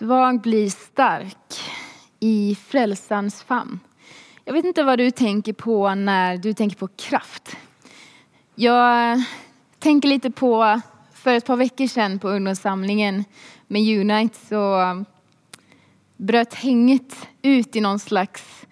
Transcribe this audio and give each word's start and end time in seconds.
Svag 0.00 0.40
blir 0.40 0.70
stark 0.70 1.60
i 2.20 2.54
frälsarens 2.54 3.42
famn. 3.42 3.80
Jag 4.44 4.52
vet 4.52 4.64
inte 4.64 4.82
vad 4.82 4.98
du 4.98 5.10
tänker 5.10 5.52
på 5.52 5.94
när 5.94 6.36
du 6.36 6.52
tänker 6.52 6.76
på 6.76 6.88
kraft. 6.88 7.56
Jag 8.54 9.22
tänker 9.78 10.08
lite 10.08 10.30
på, 10.30 10.80
för 11.12 11.34
ett 11.34 11.46
par 11.46 11.56
veckor 11.56 11.86
sedan 11.86 12.18
på 12.18 12.28
ungdomssamlingen 12.28 13.24
med 13.66 14.00
Unite 14.00 14.38
så 14.48 15.04
bröt 16.16 16.54
hänget 16.54 17.28
ut 17.42 17.76
i 17.76 17.80
någon 17.80 17.98
slags 17.98 18.66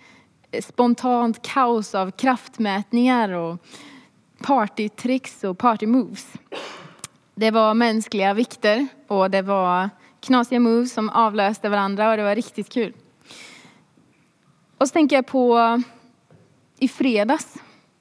eh, 0.51 0.63
spontant 0.63 1.43
kaos 1.43 1.95
av 1.95 2.11
kraftmätningar 2.11 3.29
och 3.33 3.67
partytricks 4.43 5.45
och 5.45 5.59
partymoves. 5.59 6.27
Det 7.35 7.51
var 7.51 7.75
mänskliga 7.75 8.35
vikter 8.35 8.87
och 9.09 9.31
det 9.31 9.43
var 9.43 9.91
knasiga 10.21 10.61
moves 10.61 10.93
som 10.93 11.09
avlöste 11.09 11.69
varandra 11.69 12.11
och 12.11 12.17
det 12.17 12.23
var 12.23 12.35
riktigt 12.35 12.73
kul. 12.73 12.93
Och 14.79 14.89
så 14.89 14.93
tänker 14.93 15.17
jag 15.17 15.27
på 15.27 15.83
i 16.79 16.89
fredags 16.89 17.55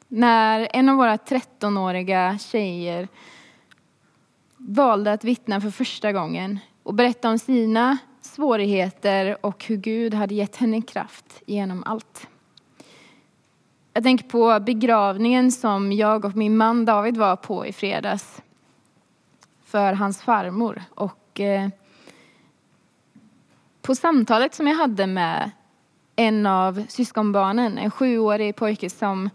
när 0.08 0.68
en 0.74 0.90
av 0.90 0.96
våra 0.96 1.16
13-åriga 1.18 2.38
tjejer 2.38 3.08
valde 4.58 5.14
att 5.14 5.24
vittna 5.24 5.62
för 5.62 5.70
första 5.70 6.12
gången 6.12 6.60
och 6.84 6.94
berätta 6.94 7.30
om 7.30 7.40
sina 7.40 7.98
svårigheter 8.22 9.46
och 9.46 9.66
hur 9.66 9.78
Gud 9.78 10.14
hade 10.14 10.36
gett 10.36 10.56
henne 10.56 10.82
kraft 10.82 11.42
genom 11.46 11.84
allt. 11.84 12.28
Jag 13.94 14.04
tänker 14.04 14.26
på 14.26 14.60
begravningen 14.60 15.52
som 15.52 15.92
jag 15.92 16.26
och 16.26 16.36
min 16.36 16.58
man 16.58 16.86
David 16.86 17.18
var 17.18 17.36
på 17.36 17.66
i 17.66 17.74
fredags 17.74 18.42
för 19.66 19.94
hans 19.94 20.22
farmor. 20.22 20.84
Och 20.96 21.40
eh, 21.40 21.70
på 23.88 23.96
samtalet 23.96 24.54
som 24.54 24.68
jag 24.68 24.76
hade 24.76 25.08
med 25.08 25.52
en 26.16 26.46
av 26.46 26.86
syskonbarnen, 26.90 27.78
en 27.78 27.92
sjuårig 27.92 28.56
pojke 28.56 28.90
som 28.90 29.30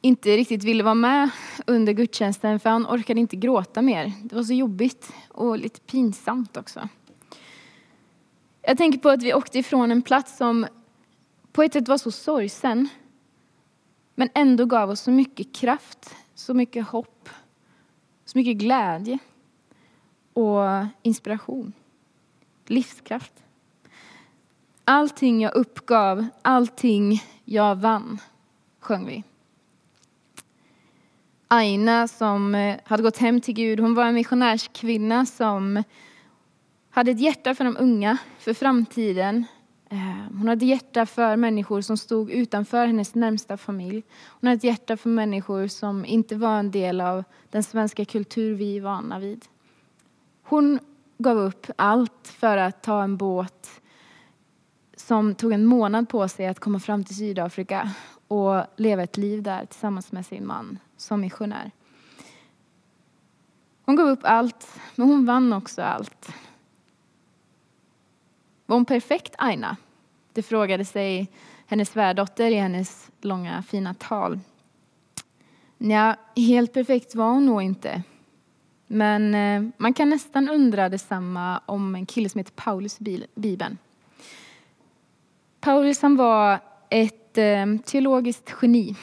inte 0.00 0.36
riktigt 0.36 0.64
ville 0.64 0.82
vara 0.82 0.94
med 0.94 1.30
under 1.66 1.92
gudstjänsten 1.92 2.60
för 2.60 2.70
han 2.70 2.86
orkade 2.86 3.20
inte 3.20 3.36
gråta 3.36 3.82
mer. 3.82 4.12
Det 4.22 4.36
var 4.36 4.42
så 4.42 4.52
jobbigt 4.52 5.12
och 5.28 5.58
lite 5.58 5.80
pinsamt 5.80 6.56
också. 6.56 6.88
Jag 8.62 8.78
tänker 8.78 8.98
på 8.98 9.08
att 9.08 9.22
vi 9.22 9.34
åkte 9.34 9.58
ifrån 9.58 9.90
en 9.90 10.02
plats 10.02 10.36
som 10.36 10.66
på 11.52 11.62
ett 11.62 11.72
sätt 11.72 11.88
var 11.88 11.98
så 11.98 12.10
sorgsen 12.10 12.88
men 14.14 14.28
ändå 14.34 14.64
gav 14.64 14.90
oss 14.90 15.00
så 15.00 15.10
mycket 15.10 15.54
kraft, 15.54 16.14
så 16.34 16.54
mycket 16.54 16.88
hopp, 16.88 17.28
så 18.24 18.38
mycket 18.38 18.56
glädje 18.56 19.18
och 20.32 20.86
inspiration. 21.02 21.72
Livskraft. 22.70 23.32
Allting 24.84 25.40
jag 25.40 25.54
uppgav, 25.54 26.26
allting 26.42 27.22
jag 27.44 27.76
vann, 27.76 28.18
sjöng 28.80 29.06
vi. 29.06 29.24
Aina 31.48 32.08
som 32.08 32.54
eh, 32.54 32.76
hade 32.84 33.02
gått 33.02 33.16
hem 33.16 33.40
till 33.40 33.54
Gud, 33.54 33.80
hon 33.80 33.94
var 33.94 34.04
en 34.04 34.14
missionärskvinna 34.14 35.26
som 35.26 35.82
hade 36.90 37.10
ett 37.10 37.20
hjärta 37.20 37.54
för 37.54 37.64
de 37.64 37.76
unga, 37.76 38.18
för 38.38 38.54
framtiden. 38.54 39.44
Eh, 39.90 39.98
hon 40.38 40.48
hade 40.48 40.66
hjärta 40.66 41.06
för 41.06 41.36
människor 41.36 41.80
som 41.80 41.96
stod 41.96 42.30
utanför 42.30 42.86
hennes 42.86 43.14
närmsta 43.14 43.56
familj. 43.56 44.02
Hon 44.26 44.48
hade 44.48 44.56
ett 44.56 44.64
hjärta 44.64 44.96
för 44.96 45.10
människor 45.10 45.66
som 45.66 46.04
inte 46.04 46.36
var 46.36 46.58
en 46.58 46.70
del 46.70 47.00
av 47.00 47.24
den 47.50 47.62
svenska 47.62 48.04
kultur 48.04 48.54
vi 48.54 48.76
är 48.76 48.80
vana 48.80 49.18
vid. 49.18 49.44
Hon 50.42 50.78
gav 51.18 51.38
upp 51.38 51.66
allt 51.76 52.28
för 52.28 52.56
att 52.56 52.82
ta 52.82 53.02
en 53.02 53.16
båt 53.16 53.80
som 54.96 55.34
tog 55.34 55.52
en 55.52 55.66
månad 55.66 56.08
på 56.08 56.28
sig 56.28 56.46
att 56.46 56.60
komma 56.60 56.80
fram 56.80 57.04
till 57.04 57.16
Sydafrika 57.16 57.90
och 58.28 58.64
leva 58.76 59.02
ett 59.02 59.16
liv 59.16 59.42
där 59.42 59.66
tillsammans 59.66 60.12
med 60.12 60.26
sin 60.26 60.46
man 60.46 60.78
som 60.96 61.20
missionär. 61.20 61.70
Hon 63.84 63.96
gav 63.96 64.08
upp 64.08 64.20
allt, 64.22 64.80
men 64.94 65.08
hon 65.08 65.26
vann 65.26 65.52
också 65.52 65.82
allt. 65.82 66.32
Var 68.66 68.76
hon 68.76 68.84
perfekt, 68.84 69.34
Aina? 69.38 69.76
Det 70.32 70.42
frågade 70.42 70.84
sig 70.84 71.32
hennes 71.66 71.88
svärdotter 71.88 72.50
i 72.50 72.54
hennes 72.54 73.10
långa 73.20 73.62
fina 73.62 73.94
tal. 73.94 74.40
Ja, 75.78 76.16
helt 76.36 76.72
perfekt 76.72 77.14
var 77.14 77.30
hon 77.30 77.46
nog 77.46 77.62
inte. 77.62 78.02
Men 78.90 79.34
eh, 79.34 79.70
man 79.76 79.94
kan 79.94 80.10
nästan 80.10 80.48
undra 80.48 80.88
detsamma 80.88 81.60
om 81.66 81.94
en 81.94 82.06
kille 82.06 82.28
som 82.28 82.38
heter 82.38 82.52
Paulus 82.52 83.00
i 83.00 83.26
Bibeln. 83.34 83.78
Paulus 85.60 86.02
han 86.02 86.16
var 86.16 86.60
ett 86.90 87.38
eh, 87.38 87.66
teologiskt 87.84 88.54
geni. 88.62 88.96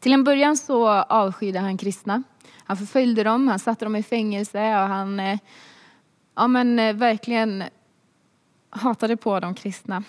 Till 0.00 0.12
en 0.12 0.24
början 0.24 0.56
så 0.56 0.88
avskydde 0.88 1.58
han 1.58 1.76
kristna. 1.76 2.22
Han 2.64 2.76
förföljde 2.76 3.24
dem, 3.24 3.48
han 3.48 3.58
satte 3.58 3.84
dem 3.84 3.96
i 3.96 4.02
fängelse 4.02 4.58
och 4.58 4.88
han 4.88 5.20
eh, 5.20 5.38
ja, 6.34 6.48
men, 6.48 6.78
eh, 6.78 6.94
verkligen 6.94 7.64
hatade 8.70 9.16
på 9.16 9.40
de 9.40 9.54
kristna. 9.54 10.02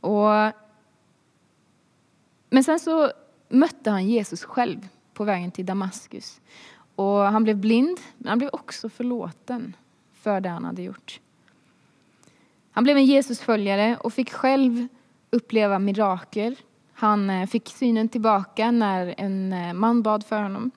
Och, 0.00 0.52
men 2.50 2.64
sen 2.64 2.80
så 2.80 3.12
mötte 3.48 3.90
han 3.90 4.08
Jesus 4.08 4.44
själv 4.44 4.88
på 5.14 5.24
vägen 5.24 5.50
till 5.50 5.66
Damaskus. 5.66 6.40
Och 6.98 7.18
han 7.18 7.44
blev 7.44 7.56
blind, 7.56 8.00
men 8.16 8.28
han 8.28 8.38
blev 8.38 8.50
också 8.52 8.88
förlåten 8.88 9.76
för 10.12 10.40
det 10.40 10.48
han 10.48 10.64
hade 10.64 10.82
gjort. 10.82 11.20
Han 12.70 12.84
blev 12.84 12.96
en 12.96 13.04
Jesusföljare 13.04 13.96
och 13.96 14.12
fick 14.12 14.32
själv 14.32 14.86
uppleva 15.30 15.78
mirakel. 15.78 16.56
Han 16.92 17.30
eh, 17.30 17.46
fick 17.46 17.68
synen 17.68 18.08
tillbaka 18.08 18.70
när 18.70 19.14
en 19.18 19.52
eh, 19.52 19.72
man 19.72 20.02
bad 20.02 20.26
för 20.26 20.42
honom. 20.42 20.70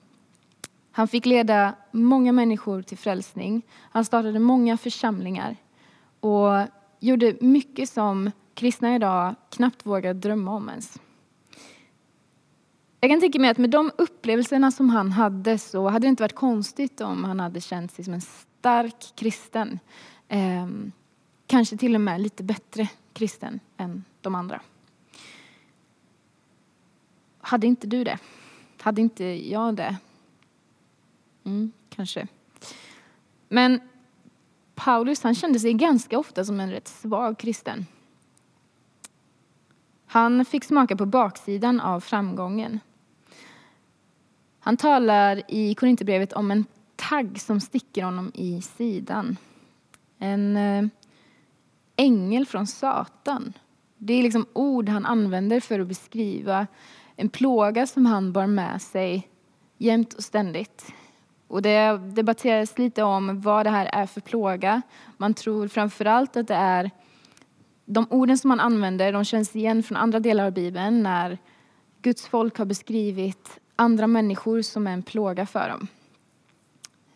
Han 0.92 1.08
fick 1.08 1.26
leda 1.26 1.74
många 1.90 2.32
människor 2.32 2.82
till 2.82 2.98
frälsning. 2.98 3.62
Han 3.90 4.04
startade 4.04 4.38
många 4.38 4.76
församlingar 4.76 5.56
och 6.20 6.66
gjorde 7.00 7.36
mycket 7.40 7.88
som 7.88 8.30
kristna 8.54 8.94
idag 8.94 9.34
knappt 9.50 9.86
vågar 9.86 10.14
drömma 10.14 10.54
om 10.54 10.68
ens. 10.68 10.98
Jag 13.04 13.10
kan 13.10 13.20
tänka 13.20 13.38
mig 13.38 13.50
att 13.50 13.58
med 13.58 13.70
de 13.70 13.90
upplevelserna 13.98 14.70
som 14.70 14.90
han 14.90 15.12
hade 15.12 15.58
så 15.58 15.88
hade 15.88 16.06
det 16.06 16.08
inte 16.08 16.22
varit 16.22 16.34
konstigt 16.34 17.00
om 17.00 17.24
han 17.24 17.40
hade 17.40 17.60
känt 17.60 17.92
sig 17.92 18.04
som 18.04 18.14
en 18.14 18.20
stark 18.20 19.12
kristen. 19.14 19.78
Eh, 20.28 20.66
kanske 21.46 21.76
till 21.76 21.94
och 21.94 22.00
med 22.00 22.20
lite 22.20 22.42
bättre 22.42 22.88
kristen 23.12 23.60
än 23.76 24.04
de 24.20 24.34
andra. 24.34 24.60
Hade 27.40 27.66
inte 27.66 27.86
du 27.86 28.04
det? 28.04 28.18
Hade 28.80 29.00
inte 29.00 29.24
jag 29.24 29.74
det? 29.74 29.96
Mm, 31.44 31.72
kanske. 31.88 32.26
Men 33.48 33.80
Paulus 34.74 35.22
han 35.22 35.34
kände 35.34 35.60
sig 35.60 35.72
ganska 35.72 36.18
ofta 36.18 36.44
som 36.44 36.60
en 36.60 36.70
rätt 36.70 36.88
svag 36.88 37.38
kristen. 37.38 37.86
Han 40.06 40.44
fick 40.44 40.64
smaka 40.64 40.96
på 40.96 41.06
baksidan 41.06 41.80
av 41.80 42.00
framgången. 42.00 42.80
Han 44.64 44.76
talar 44.76 45.42
i 45.48 45.74
Korinthierbrevet 45.74 46.32
om 46.32 46.50
en 46.50 46.64
tagg 46.96 47.40
som 47.40 47.60
sticker 47.60 48.02
honom 48.02 48.32
i 48.34 48.62
sidan. 48.62 49.36
En 50.18 50.56
eh, 50.56 50.84
ängel 51.96 52.46
från 52.46 52.66
Satan. 52.66 53.52
Det 53.98 54.12
är 54.12 54.22
liksom 54.22 54.46
ord 54.52 54.88
han 54.88 55.06
använder 55.06 55.60
för 55.60 55.80
att 55.80 55.86
beskriva 55.86 56.66
en 57.16 57.28
plåga 57.28 57.86
som 57.86 58.06
han 58.06 58.32
bar 58.32 58.46
med 58.46 58.82
sig 58.82 59.28
jämt 59.78 60.14
och 60.14 60.24
ständigt. 60.24 60.92
Och 61.48 61.62
det 61.62 61.98
debatteras 61.98 62.78
lite 62.78 63.02
om 63.02 63.40
vad 63.40 63.66
det 63.66 63.70
här 63.70 63.86
är 63.86 64.06
för 64.06 64.20
plåga. 64.20 64.82
Man 65.16 65.34
tror 65.34 65.68
framför 65.68 66.04
allt 66.04 66.36
att 66.36 66.48
det 66.48 66.54
är 66.54 66.90
de 67.84 68.06
orden 68.10 68.38
som 68.38 68.48
man 68.48 68.60
använder, 68.60 69.12
de 69.12 69.24
känns 69.24 69.56
igen 69.56 69.82
från 69.82 69.96
andra 69.96 70.20
delar 70.20 70.46
av 70.46 70.52
Bibeln 70.52 71.02
när 71.02 71.38
Guds 72.02 72.26
folk 72.26 72.58
har 72.58 72.64
beskrivit 72.64 73.58
andra 73.82 74.06
människor 74.06 74.62
som 74.62 74.86
är 74.86 74.92
en 74.92 75.02
plåga 75.02 75.46
för 75.46 75.68
dem. 75.68 75.86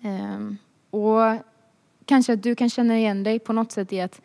Ehm, 0.02 0.56
och 0.90 1.42
kanske 2.04 2.32
att 2.32 2.42
du 2.42 2.54
kan 2.54 2.70
känna 2.70 2.98
igen 2.98 3.22
dig 3.22 3.38
på 3.38 3.52
något 3.52 3.72
sätt 3.72 3.92
i 3.92 4.00
att 4.00 4.20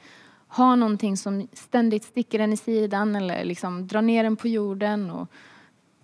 ha 0.48 0.76
någonting 0.76 1.18
som 1.18 1.48
ständigt 1.54 2.04
sticker 2.04 2.40
en 2.40 2.54
i 2.54 2.58
sidan 2.58 3.16
eller 3.16 3.46
liksom 3.46 3.88
drar 3.88 4.02
ner 4.02 4.24
en 4.24 4.36
på 4.36 4.48
jorden 4.48 5.12
och 5.12 5.28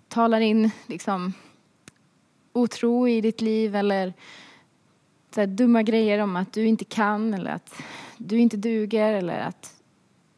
talar 0.08 0.40
in 0.40 0.70
liksom 0.86 1.32
otro 2.52 3.08
i 3.08 3.20
ditt 3.20 3.40
liv 3.40 3.76
eller 3.76 4.12
så 5.34 5.46
dumma 5.46 5.82
grejer 5.82 6.18
om 6.18 6.36
att 6.36 6.52
du 6.52 6.66
inte 6.66 6.84
kan 6.84 7.34
eller 7.34 7.50
att 7.50 7.82
du 8.18 8.38
inte 8.38 8.56
duger 8.56 9.12
eller 9.12 9.38
att 9.40 9.74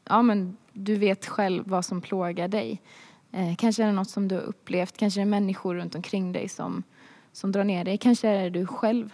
ja, 0.05 0.23
men 0.23 0.57
du 0.73 0.97
vet 0.97 1.27
själv 1.27 1.65
vad 1.67 1.85
som 1.85 2.01
plågar 2.01 2.49
dig. 2.49 2.81
Eh, 3.33 3.57
kanske 3.57 3.83
är 3.83 3.87
det 3.87 3.93
något 3.93 4.11
som 4.11 4.29
du 4.29 4.35
har 4.35 4.43
upplevt, 4.43 4.97
kanske 4.97 5.21
är 5.21 5.25
det 5.25 5.31
människor 5.31 5.75
runt 5.75 5.95
omkring 5.95 6.33
dig 6.33 6.49
som, 6.49 6.83
som 7.33 7.53
drar 7.53 7.65
ner 7.65 7.85
dig, 7.85 7.99
kanske 7.99 8.29
är 8.29 8.43
det 8.43 8.51
du 8.51 8.67
själv. 8.67 9.13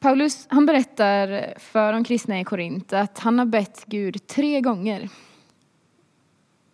Paulus 0.00 0.46
han 0.50 0.66
berättar 0.66 1.54
för 1.58 1.92
de 1.92 2.04
kristna 2.04 2.40
i 2.40 2.44
Korint 2.44 2.92
att 2.92 3.18
han 3.18 3.38
har 3.38 3.46
bett 3.46 3.84
Gud 3.86 4.26
tre 4.26 4.60
gånger 4.60 5.08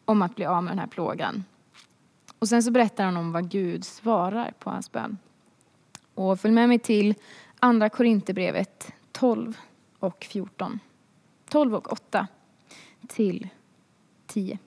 om 0.04 0.22
att 0.22 0.36
bli 0.36 0.44
av 0.44 0.62
med 0.62 0.70
den 0.70 0.78
här 0.78 0.86
plågan. 0.86 1.44
Och 2.38 2.48
sen 2.48 2.62
så 2.62 2.70
berättar 2.70 3.04
han 3.04 3.16
om 3.16 3.32
vad 3.32 3.50
Gud 3.50 3.84
svarar 3.84 4.52
på 4.58 4.70
hans 4.70 4.92
bön. 4.92 5.18
Och 6.14 6.40
följ 6.40 6.54
med 6.54 6.68
mig 6.68 6.78
till 6.78 7.14
andra 7.60 7.88
Korinthierbrevet 7.88 8.92
12 9.12 9.58
och 9.98 10.26
14. 10.30 10.80
12 11.54 11.74
och 11.74 11.92
8 11.92 12.26
till 13.08 13.48
10. 14.26 14.58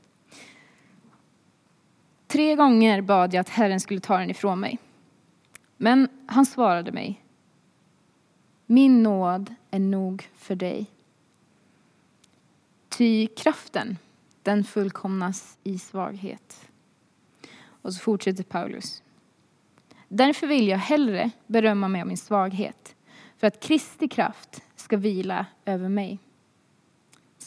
Tre 2.28 2.56
gånger 2.56 3.01
bad 3.01 3.34
jag 3.34 3.42
att 3.42 3.50
Herren 3.50 3.80
skulle 3.80 4.00
ta 4.00 4.18
den 4.18 4.30
ifrån 4.30 4.60
mig. 4.60 4.80
Men 5.78 6.07
han 6.25 6.45
svarade 6.45 6.92
mig. 6.92 7.24
Min 8.66 9.04
nåd 9.04 9.56
är 9.72 9.80
nog 9.80 10.30
för 10.36 10.56
dig. 10.56 10.86
Ty 12.89 13.28
kraften, 13.28 13.98
den 14.44 14.63
fullkomnas 14.63 15.57
i 15.63 15.80
svaghet. 15.80 16.69
Och 17.81 17.94
så 17.94 18.00
fortsätter 18.00 18.44
Paulus. 18.44 19.04
Därför 20.07 20.48
vill 20.48 20.68
jag 20.68 20.78
hellre 20.78 21.31
berömma 21.48 21.88
mig 21.88 22.01
av 22.01 22.07
min 22.07 22.18
svaghet, 22.18 22.95
för 23.38 23.48
att 23.48 23.60
Kristi 23.60 24.07
kraft 24.07 24.62
ska 24.75 24.98
vila 24.98 25.45
över 25.66 25.89
mig. 25.89 26.19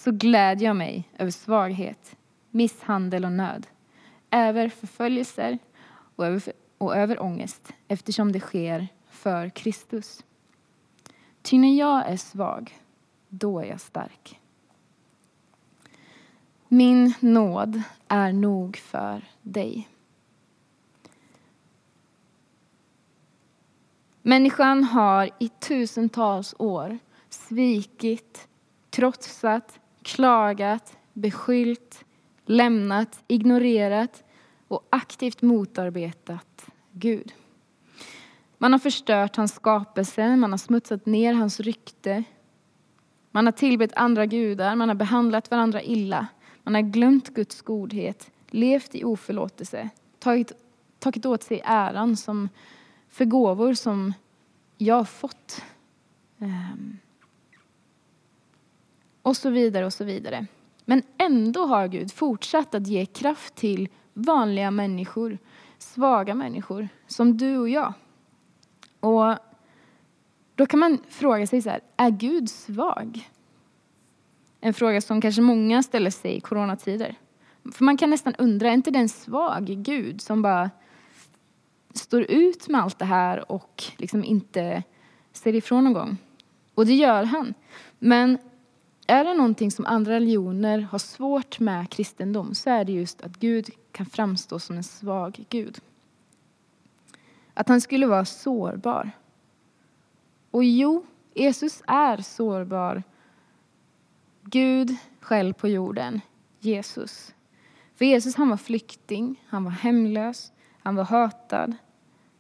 Så 0.01 0.13
glädjer 0.13 0.69
jag 0.69 0.77
mig 0.77 1.09
över 1.19 1.31
svaghet, 1.31 2.17
misshandel 2.51 3.25
och 3.25 3.33
nöd, 3.33 3.67
över 4.31 4.69
förföljelser 4.69 5.59
och 6.17 6.27
över, 6.27 6.53
och 6.79 6.97
över 6.97 7.23
ångest, 7.23 7.73
eftersom 7.89 8.33
det 8.33 8.41
sker 8.41 8.89
för 9.11 9.49
Kristus. 9.49 10.25
Ty 11.43 11.59
när 11.59 11.79
jag 11.79 12.09
är 12.09 12.17
svag, 12.17 12.79
då 13.29 13.61
är 13.61 13.65
jag 13.65 13.81
stark. 13.81 14.41
Min 16.69 17.15
nåd 17.21 17.83
är 18.09 18.33
nog 18.33 18.77
för 18.77 19.25
dig. 19.43 19.89
Människan 24.23 24.85
har 24.85 25.31
i 25.39 25.49
tusentals 25.49 26.55
år 26.59 26.99
svikit, 27.29 28.49
trotsat, 28.91 29.81
klagat, 30.03 30.99
beskyllt, 31.13 32.05
lämnat, 32.45 33.23
ignorerat 33.27 34.25
och 34.69 34.87
aktivt 34.91 35.43
motarbetat 35.43 36.67
Gud. 36.93 37.33
Man 38.59 38.73
har 38.73 38.79
förstört 38.79 39.37
hans 39.37 39.55
skapelse, 39.55 40.37
man 40.37 40.51
har 40.51 40.59
smutsat 40.59 41.07
ner 41.07 41.35
hans 41.35 41.61
rykte. 41.61 42.25
Man 43.31 43.47
har 43.47 43.53
tillbett 43.53 43.93
andra 43.97 44.27
gudar, 44.27 44.77
man 44.77 44.89
har 44.89 44.97
behandlat 44.97 45.51
varandra 45.51 45.83
illa. 45.83 46.27
Man 46.63 46.75
har 46.75 46.83
glömt 46.83 47.35
Guds 47.35 47.63
godhet, 47.63 48.31
levt 48.51 48.95
i 48.95 49.05
oförlåtelse, 49.05 49.89
tagit, 50.19 50.53
tagit 50.99 51.27
åt 51.27 51.43
sig 51.43 51.63
äran 51.65 52.17
som 52.17 52.49
för 53.09 53.25
gåvor 53.25 53.75
som 53.75 54.13
jag 54.79 54.95
har 54.95 55.05
fått. 55.05 55.63
Um, 56.39 56.99
och 59.23 59.37
så 59.37 59.51
vidare 59.51 59.87
och 59.87 59.93
så 59.93 60.05
vidare. 60.05 60.47
Men 60.85 61.03
ändå 61.19 61.67
har 61.67 61.89
Gud 61.89 62.13
fortsatt 62.13 62.75
att 62.75 62.87
ge 62.87 63.07
kraft 63.07 63.55
till 63.55 63.89
vanliga 64.13 64.71
människor, 64.71 65.39
svaga 65.79 66.35
människor 66.35 66.89
som 67.07 67.37
du 67.37 67.59
och 67.59 67.69
jag. 67.69 67.93
Och 69.01 69.37
då 70.55 70.67
kan 70.67 70.81
man 70.81 70.99
fråga 71.09 71.47
sig 71.47 71.63
så 71.63 71.71
här, 71.71 71.81
är 71.97 72.11
Gud 72.11 72.51
svag? 72.51 73.31
En 74.61 74.75
fråga 74.75 75.01
som 75.01 75.21
kanske 75.21 75.43
många 75.43 75.83
ställer 75.83 76.11
sig 76.11 76.37
i 76.37 76.41
coronatider. 76.41 77.15
För 77.73 77.85
man 77.85 77.97
kan 77.97 78.11
nästan 78.11 78.35
undra, 78.39 78.69
är 78.69 78.73
inte 78.73 78.91
det 78.91 78.99
en 78.99 79.09
svag 79.09 79.65
Gud 79.67 80.21
som 80.21 80.43
bara 80.43 80.71
står 81.95 82.23
ut 82.23 82.69
med 82.69 82.81
allt 82.81 82.99
det 82.99 83.05
här 83.05 83.53
och 83.53 83.85
liksom 83.97 84.25
inte 84.25 84.83
ser 85.33 85.55
ifrån 85.55 85.85
någon 85.85 85.93
gång? 85.93 86.17
Och 86.75 86.87
det 86.87 86.95
gör 86.95 87.25
han. 87.25 87.55
Men 87.99 88.39
är 89.11 89.25
det 89.25 89.35
någonting 89.35 89.71
som 89.71 89.87
andra 89.87 90.13
religioner 90.13 90.79
har 90.79 90.99
svårt 90.99 91.61
med 91.61 91.91
kristendom 91.91 92.55
så 92.55 92.71
är 92.71 92.85
det 92.85 92.93
just 92.93 93.23
att 93.23 93.37
Gud 93.37 93.71
kan 93.93 94.07
framstå 94.07 94.59
som 94.59 94.77
en 94.77 94.85
svag 94.85 95.45
Gud. 95.49 95.81
Att 97.55 97.69
han 97.69 97.81
skulle 97.81 98.07
vara 98.07 98.25
sårbar. 98.25 99.11
Och 100.51 100.65
jo, 100.65 101.07
Jesus 101.35 101.83
är 101.87 102.17
sårbar. 102.17 103.03
Gud 104.43 104.97
själv 105.21 105.53
på 105.53 105.69
jorden, 105.69 106.21
Jesus. 106.61 107.35
För 107.95 108.05
Jesus 108.05 108.35
han 108.35 108.49
var 108.49 108.57
flykting, 108.57 109.45
han 109.49 109.65
var 109.65 109.71
hemlös, 109.71 110.53
han 110.83 110.97
var 110.97 111.05
hatad, 111.05 111.75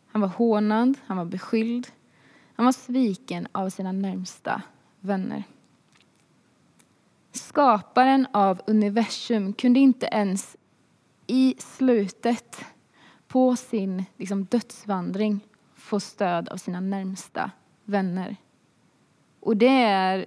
han 0.06 0.20
var 0.20 0.28
hånad, 0.28 0.98
han 1.06 1.16
var 1.16 1.24
beskylld. 1.24 1.86
Han 2.54 2.64
var 2.64 2.72
sviken 2.72 3.48
av 3.52 3.70
sina 3.70 3.92
närmsta 3.92 4.62
vänner. 5.00 5.44
Skaparen 7.32 8.26
av 8.32 8.60
universum 8.66 9.52
kunde 9.52 9.80
inte 9.80 10.06
ens 10.06 10.56
i 11.26 11.54
slutet 11.58 12.64
på 13.28 13.56
sin 13.56 14.04
liksom, 14.16 14.44
dödsvandring 14.44 15.40
få 15.74 16.00
stöd 16.00 16.48
av 16.48 16.56
sina 16.56 16.80
närmsta 16.80 17.50
vänner. 17.84 18.36
Och 19.40 19.56
det 19.56 19.82
är 19.82 20.26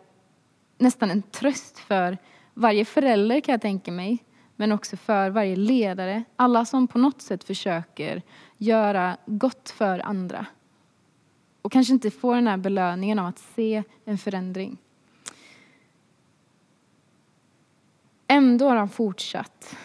nästan 0.78 1.12
en 1.12 1.22
tröst 1.22 1.80
för 1.80 2.18
varje 2.54 2.86
förälder 2.86 3.40
kan 3.40 3.54
jag 3.54 3.62
tänka 3.62 3.92
mig, 3.92 4.24
men 4.56 4.72
också 4.72 4.98
för 4.98 5.30
varje 5.30 5.56
ledare. 5.56 6.24
Alla 6.36 6.66
som 6.66 6.88
på 6.88 6.98
något 6.98 7.22
sätt 7.22 7.44
försöker 7.44 8.22
göra 8.58 9.18
gott 9.26 9.70
för 9.70 10.00
andra. 10.00 10.46
Och 11.62 11.72
kanske 11.72 11.94
inte 11.94 12.12
får 12.12 12.36
den 12.36 12.48
här 12.48 12.58
belöningen 12.58 13.20
av 13.20 13.26
att 13.26 13.40
se 13.40 13.84
en 14.06 14.18
förändring. 14.18 14.78
Ändå 18.34 18.68
har 18.68 18.76
han 18.76 18.90
fortsatt 18.90 19.78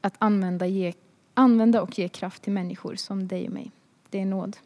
att 0.00 0.14
använda, 0.18 0.66
ge, 0.66 0.92
använda 1.34 1.82
och 1.82 1.98
ge 1.98 2.08
kraft 2.08 2.42
till 2.42 2.52
människor 2.52 2.94
som 2.94 3.28
dig 3.28 3.46
och 3.46 3.52
mig. 3.52 3.70
Det 4.10 4.20
är 4.20 4.26
nåd. 4.26 4.56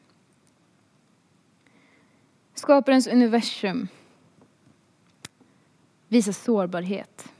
Skaparens 2.55 3.07
universum 3.07 3.89
visar 6.09 6.33
sårbarhet. 6.33 7.33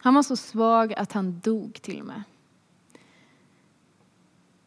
Han 0.00 0.14
var 0.14 0.22
så 0.22 0.36
svag 0.36 0.94
att 0.94 1.12
han 1.12 1.40
dog 1.40 1.82
till 1.82 2.00
och 2.00 2.06
med. 2.06 2.22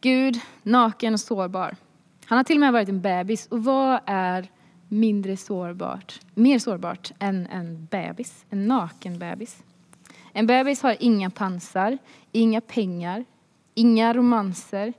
Gud, 0.00 0.40
naken 0.62 1.14
och 1.14 1.20
sårbar. 1.20 1.76
Han 2.24 2.38
har 2.38 2.44
till 2.44 2.56
och 2.56 2.60
med 2.60 2.72
varit 2.72 2.88
en 2.88 3.00
bebis. 3.00 3.46
Och 3.46 3.64
vad 3.64 4.00
är 4.06 4.50
mindre 4.88 5.36
sårbart, 5.36 6.20
mer 6.34 6.58
sårbart 6.58 7.12
än 7.18 7.46
en 7.46 7.88
bebis, 7.90 8.44
en 8.50 8.66
naken 8.66 9.18
bebis? 9.18 9.62
En 10.32 10.46
bebis 10.46 10.82
har 10.82 10.96
inga 11.00 11.30
pansar, 11.30 11.98
inga 12.32 12.60
pengar, 12.60 13.24
inga 13.74 14.14
romanser, 14.14 14.92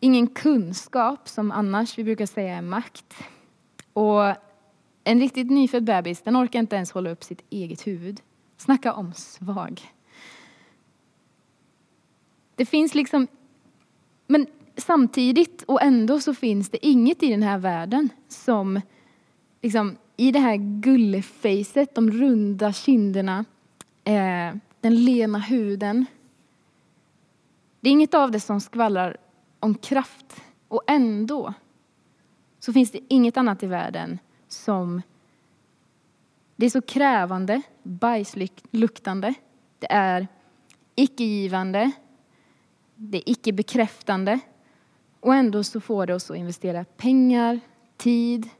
ingen 0.00 0.26
kunskap 0.26 1.28
som 1.28 1.50
annars 1.50 1.98
vi 1.98 2.04
brukar 2.04 2.26
säga 2.26 2.56
är 2.56 2.62
makt. 2.62 3.14
Och 3.92 4.34
en 5.04 5.20
riktigt 5.20 5.50
nyfödd 5.50 5.84
bebis 5.84 6.22
den 6.22 6.36
orkar 6.36 6.58
inte 6.58 6.76
ens 6.76 6.92
hålla 6.92 7.10
upp 7.10 7.24
sitt 7.24 7.44
eget 7.50 7.86
huvud. 7.86 8.20
Snacka 8.56 8.92
om 8.92 9.12
svag. 9.12 9.80
Det 12.56 12.66
finns 12.66 12.94
liksom... 12.94 13.26
Men 14.26 14.46
samtidigt 14.76 15.62
och 15.62 15.82
ändå 15.82 16.20
så 16.20 16.34
finns 16.34 16.70
det 16.70 16.86
inget 16.86 17.22
i 17.22 17.30
den 17.30 17.42
här 17.42 17.58
världen 17.58 18.08
som 18.28 18.80
liksom, 19.64 19.96
i 20.16 20.32
det 20.32 20.38
här 20.38 20.56
gullefejset, 20.56 21.94
de 21.94 22.10
runda 22.10 22.72
kinderna, 22.72 23.44
eh, 24.04 24.56
den 24.80 25.04
lena 25.04 25.38
huden. 25.38 26.06
Det 27.80 27.88
är 27.88 27.92
inget 27.92 28.14
av 28.14 28.30
det 28.30 28.40
som 28.40 28.60
skvallrar 28.60 29.16
om 29.60 29.74
kraft. 29.74 30.42
Och 30.68 30.82
ändå 30.86 31.54
så 32.58 32.72
finns 32.72 32.90
det 32.90 33.00
inget 33.08 33.36
annat 33.36 33.62
i 33.62 33.66
världen 33.66 34.18
som 34.48 35.02
det 36.56 36.66
är 36.66 36.70
så 36.70 36.82
krävande, 36.82 37.62
bajsluktande, 37.82 39.34
det 39.78 39.92
är 39.92 40.28
icke-givande, 40.94 41.90
det 42.94 43.18
är 43.18 43.32
icke-bekräftande. 43.32 44.40
Och 45.20 45.34
ändå 45.34 45.64
så 45.64 45.80
får 45.80 46.06
det 46.06 46.14
oss 46.14 46.30
att 46.30 46.36
investera 46.36 46.84
pengar, 46.84 47.60
tid, 47.96 48.50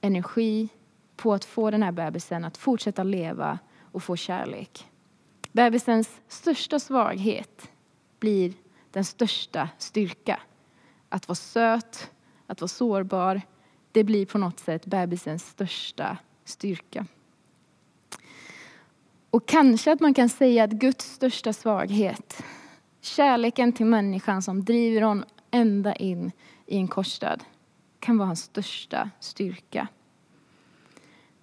energi 0.00 0.68
på 1.16 1.34
att 1.34 1.44
få 1.44 1.70
den 1.70 1.82
här 1.82 1.92
bebisen 1.92 2.44
att 2.44 2.56
fortsätta 2.56 3.02
leva 3.02 3.58
och 3.92 4.02
få 4.02 4.16
kärlek. 4.16 4.86
Bebisens 5.52 6.20
största 6.28 6.78
svaghet 6.78 7.70
blir 8.20 8.52
den 8.90 9.04
största 9.04 9.68
styrka. 9.78 10.40
Att 11.08 11.28
vara 11.28 11.36
söt, 11.36 12.10
att 12.46 12.60
vara 12.60 12.68
sårbar, 12.68 13.42
det 13.92 14.04
blir 14.04 14.26
på 14.26 14.38
något 14.38 14.58
sätt 14.58 14.86
bebisens 14.86 15.46
största 15.46 16.18
styrka. 16.44 17.06
Och 19.30 19.48
kanske 19.48 19.92
att 19.92 20.00
man 20.00 20.14
kan 20.14 20.28
säga 20.28 20.64
att 20.64 20.70
Guds 20.70 21.12
största 21.12 21.52
svaghet, 21.52 22.44
kärleken 23.00 23.72
till 23.72 23.86
människan 23.86 24.42
som 24.42 24.64
driver 24.64 25.02
honom 25.02 25.24
ända 25.50 25.94
in 25.94 26.32
i 26.66 26.76
en 26.76 26.88
korsdöd, 26.88 27.44
kan 28.00 28.18
vara 28.18 28.26
hans 28.26 28.42
största 28.42 29.10
styrka. 29.20 29.88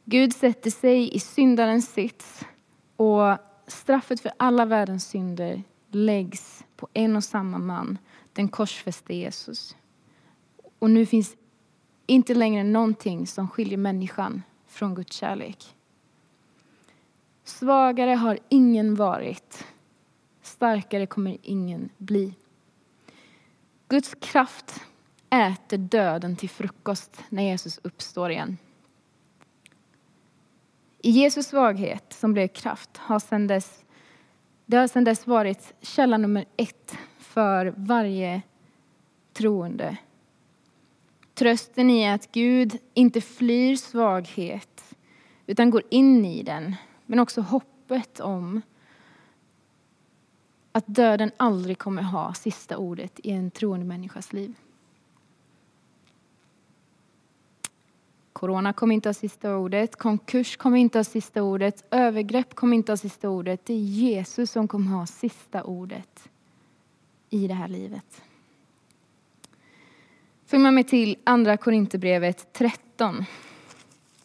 Gud 0.06 0.34
sätter 0.34 0.72
sig 0.72 1.16
i 1.16 1.20
syndarens 1.20 1.94
sits 1.94 2.46
och 2.96 3.38
straffet 3.68 4.20
för 4.20 4.32
alla 4.38 4.66
världens 4.66 5.08
synder 5.08 5.64
läggs 5.92 6.64
på 6.76 6.88
en 6.94 7.16
och 7.16 7.24
samma 7.24 7.58
man, 7.58 7.98
den 8.34 8.48
korsfäste 8.48 9.16
Jesus. 9.16 9.76
Och 10.80 10.90
nu 10.90 11.06
finns 11.06 11.36
inte 12.06 12.34
längre 12.34 12.64
någonting 12.64 13.28
som 13.28 13.50
skiljer 13.50 13.78
människan 13.78 14.44
från 14.68 14.96
Guds 14.96 15.16
kärlek. 15.16 15.76
Svagare 17.44 18.12
har 18.12 18.40
ingen 18.50 18.96
varit, 18.96 19.66
starkare 20.42 21.06
kommer 21.06 21.38
ingen 21.42 21.90
bli. 21.98 22.34
Guds 23.88 24.16
kraft 24.20 24.82
äter 25.30 25.78
döden 25.78 26.36
till 26.36 26.50
frukost 26.50 27.24
när 27.30 27.44
Jesus 27.44 27.80
uppstår 27.84 28.32
igen. 28.32 28.58
I 31.02 31.10
Jesus 31.10 31.48
svaghet, 31.48 32.14
som 32.14 32.34
blev 32.34 32.48
kraft, 32.48 32.98
har 32.98 33.20
sedan 33.20 33.48
dess, 33.48 33.84
det 34.66 34.78
har 34.78 34.88
sedan 34.88 35.04
dess 35.04 35.28
varit 35.28 35.74
källa 35.82 36.18
nummer 36.18 36.46
ett 36.58 36.98
för 37.20 37.74
varje 37.78 38.42
troende. 39.34 39.98
Trösten 41.34 41.90
i 41.90 42.10
att 42.10 42.32
Gud 42.32 42.78
inte 42.94 43.22
flyr 43.22 43.76
svaghet, 43.76 44.96
utan 45.48 45.70
går 45.70 45.84
in 45.90 46.26
i 46.26 46.44
den. 46.44 46.76
Men 47.06 47.20
också 47.20 47.42
hoppet 47.42 48.20
om 48.20 48.62
att 50.72 50.88
döden 50.88 51.32
aldrig 51.38 51.78
kommer 51.78 52.02
ha 52.02 52.34
sista 52.34 52.78
ordet 52.78 53.20
i 53.24 53.32
en 53.32 53.52
troende 53.52 53.86
människas 53.86 54.34
liv. 54.34 54.56
Corona 58.36 58.74
kommer 58.74 58.96
inte 58.96 59.10
ha 59.10 59.14
sista 59.14 59.58
ordet, 59.58 59.96
konkurs 59.96 60.58
kommer 60.58 60.78
inte 60.78 61.00
ha 61.00 61.04
sista 61.04 61.44
ordet, 61.44 61.86
övergrepp 61.92 62.56
kommer 62.56 62.78
inte 62.78 62.92
ha 62.92 62.98
sista 62.98 63.30
ordet. 63.30 63.66
Det 63.66 63.74
är 63.74 63.78
Jesus 63.78 64.52
som 64.52 64.68
kommer 64.68 64.92
ha 64.92 65.06
sista 65.06 65.64
ordet 65.64 66.30
i 67.30 67.48
det 67.48 67.54
här 67.54 67.68
livet. 67.68 68.22
Följ 70.46 70.64
med 70.64 70.74
mig 70.74 70.84
till 70.84 71.18
Andra 71.24 71.58
Korinthierbrevet 71.58 72.54
13. 72.54 73.26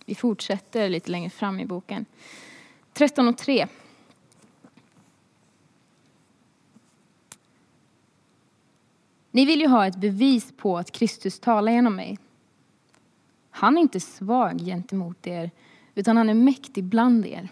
Vi 0.05 0.15
fortsätter 0.15 0.89
lite 0.89 1.11
längre 1.11 1.31
fram 1.31 1.61
i 1.61 1.67
boken. 1.67 2.07
13 2.93 3.29
och 3.29 3.39
3. 3.39 3.67
Ni 9.31 9.45
vill 9.45 9.61
ju 9.61 9.67
ha 9.67 9.87
ett 9.87 9.97
bevis 9.97 10.53
på 10.57 10.79
att 10.79 10.91
Kristus 10.91 11.41
talar 11.41 11.73
genom 11.73 11.97
mig. 11.97 12.19
Han 13.61 13.77
är 13.77 13.81
inte 13.81 14.01
svag 14.01 14.59
gentemot 14.59 15.27
er, 15.27 15.51
utan 15.95 16.17
han 16.17 16.29
är 16.29 16.35
mäktig 16.35 16.85
bland 16.85 17.27
er. 17.27 17.49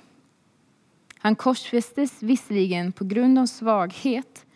Han 1.18 1.36
korsfästes 1.36 2.22
visserligen 2.22 2.92
på 2.92 3.04
grund 3.04 3.38
av 3.38 3.46
svaghet, 3.46 4.46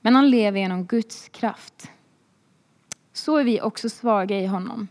men 0.00 0.14
han 0.14 0.30
lever 0.30 0.60
genom 0.60 0.84
Guds 0.84 1.28
kraft. 1.28 1.90
Så 3.12 3.36
är 3.36 3.44
vi 3.44 3.60
också 3.60 3.88
svaga 3.88 4.40
i 4.40 4.46
honom. 4.46 4.88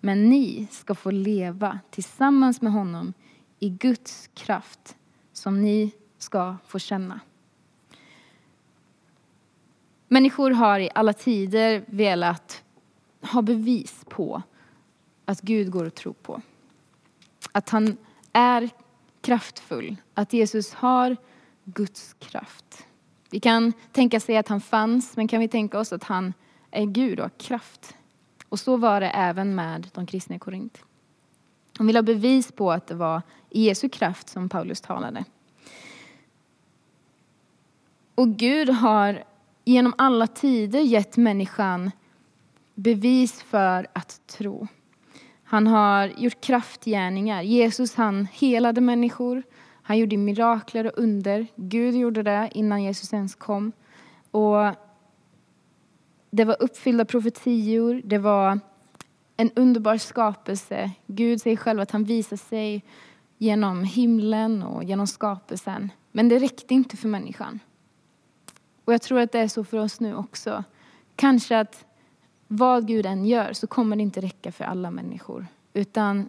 Men 0.00 0.28
ni 0.28 0.66
ska 0.70 0.94
få 0.94 1.10
leva 1.10 1.80
tillsammans 1.90 2.62
med 2.62 2.72
honom 2.72 3.12
i 3.58 3.68
Guds 3.68 4.30
kraft 4.34 4.96
som 5.32 5.62
ni 5.62 5.92
ska 6.18 6.56
få 6.66 6.78
känna. 6.78 7.20
Människor 10.08 10.50
har 10.50 10.80
i 10.80 10.90
alla 10.94 11.12
tider 11.12 11.84
velat 11.86 12.64
ha 13.20 13.42
bevis 13.42 14.04
på 14.08 14.42
att 15.26 15.40
Gud 15.40 15.70
går 15.70 15.86
att 15.86 15.94
tro 15.94 16.12
på. 16.12 16.42
Att 17.52 17.70
han 17.70 17.96
är 18.32 18.70
kraftfull, 19.20 19.96
att 20.14 20.32
Jesus 20.32 20.72
har 20.72 21.16
Guds 21.64 22.14
kraft. 22.18 22.86
Vi 23.30 23.40
kan 23.40 23.72
tänka 23.92 24.20
sig 24.20 24.36
att 24.36 24.48
han 24.48 24.60
fanns, 24.60 25.16
men 25.16 25.28
kan 25.28 25.40
vi 25.40 25.48
tänka 25.48 25.78
oss 25.78 25.92
att 25.92 26.04
han 26.04 26.34
är 26.70 26.84
Gud 26.84 27.18
och 27.18 27.24
har 27.24 27.38
kraft? 27.38 27.94
Och 28.48 28.60
så 28.60 28.76
var 28.76 29.00
det 29.00 29.08
även 29.08 29.54
med 29.54 29.88
de 29.94 30.06
kristna 30.06 30.36
i 30.36 30.38
Korint. 30.38 30.78
De 31.72 31.86
vill 31.86 31.96
ha 31.96 32.02
bevis 32.02 32.52
på 32.52 32.72
att 32.72 32.86
det 32.86 32.94
var 32.94 33.22
i 33.50 33.64
Jesu 33.64 33.88
kraft 33.88 34.28
som 34.28 34.48
Paulus 34.48 34.80
talade. 34.80 35.24
Och 38.14 38.28
Gud 38.28 38.68
har 38.68 39.24
genom 39.64 39.94
alla 39.98 40.26
tider 40.26 40.80
gett 40.80 41.16
människan 41.16 41.90
bevis 42.74 43.42
för 43.42 43.86
att 43.92 44.20
tro. 44.26 44.68
Han 45.48 45.66
har 45.66 46.06
gjort 46.06 46.40
kraftgärningar. 46.40 47.42
Jesus 47.42 47.94
han 47.94 48.26
helade 48.32 48.80
människor. 48.80 49.42
Han 49.82 49.98
gjorde 49.98 50.16
mirakler 50.16 50.86
och 50.86 50.92
under. 50.96 51.46
Gud 51.56 51.94
gjorde 51.94 52.22
det 52.22 52.50
innan 52.54 52.82
Jesus 52.82 53.12
ens 53.12 53.34
kom. 53.34 53.72
Och 54.30 54.74
det 56.30 56.44
var 56.44 56.56
uppfyllda 56.60 57.04
profetior. 57.04 58.02
Det 58.04 58.18
var 58.18 58.60
en 59.36 59.50
underbar 59.56 59.96
skapelse. 59.96 60.90
Gud 61.06 61.40
säger 61.40 61.56
själv 61.56 61.80
att 61.80 61.90
han 61.90 62.04
visar 62.04 62.36
sig 62.36 62.84
genom 63.38 63.84
himlen 63.84 64.62
och 64.62 64.84
genom 64.84 65.06
skapelsen. 65.06 65.92
Men 66.12 66.28
det 66.28 66.38
räckte 66.38 66.74
inte 66.74 66.96
för 66.96 67.08
människan. 67.08 67.60
Och 68.84 68.92
jag 68.92 69.02
tror 69.02 69.20
att 69.20 69.32
det 69.32 69.38
är 69.38 69.48
så 69.48 69.64
för 69.64 69.78
oss 69.78 70.00
nu 70.00 70.14
också. 70.14 70.64
Kanske 71.16 71.58
att 71.58 71.85
vad 72.48 72.86
Gud 72.86 73.06
än 73.06 73.24
gör 73.24 73.52
så 73.52 73.66
kommer 73.66 73.96
det 73.96 74.02
inte 74.02 74.20
räcka 74.20 74.52
för 74.52 74.64
alla 74.64 74.90
människor. 74.90 75.46
Utan 75.72 76.28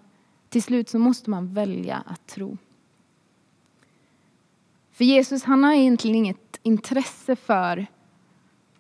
till 0.50 0.64
slut 0.64 0.90
så 0.90 1.00
måste 1.00 1.30
man 1.30 1.54
välja 1.54 2.04
att 2.06 2.28
tro. 2.28 2.58
För 4.92 5.06
Jesus 5.06 5.44
han 5.44 5.64
har 5.64 5.74
egentligen 5.74 6.16
inget 6.16 6.60
intresse 6.64 7.36
för 7.36 7.88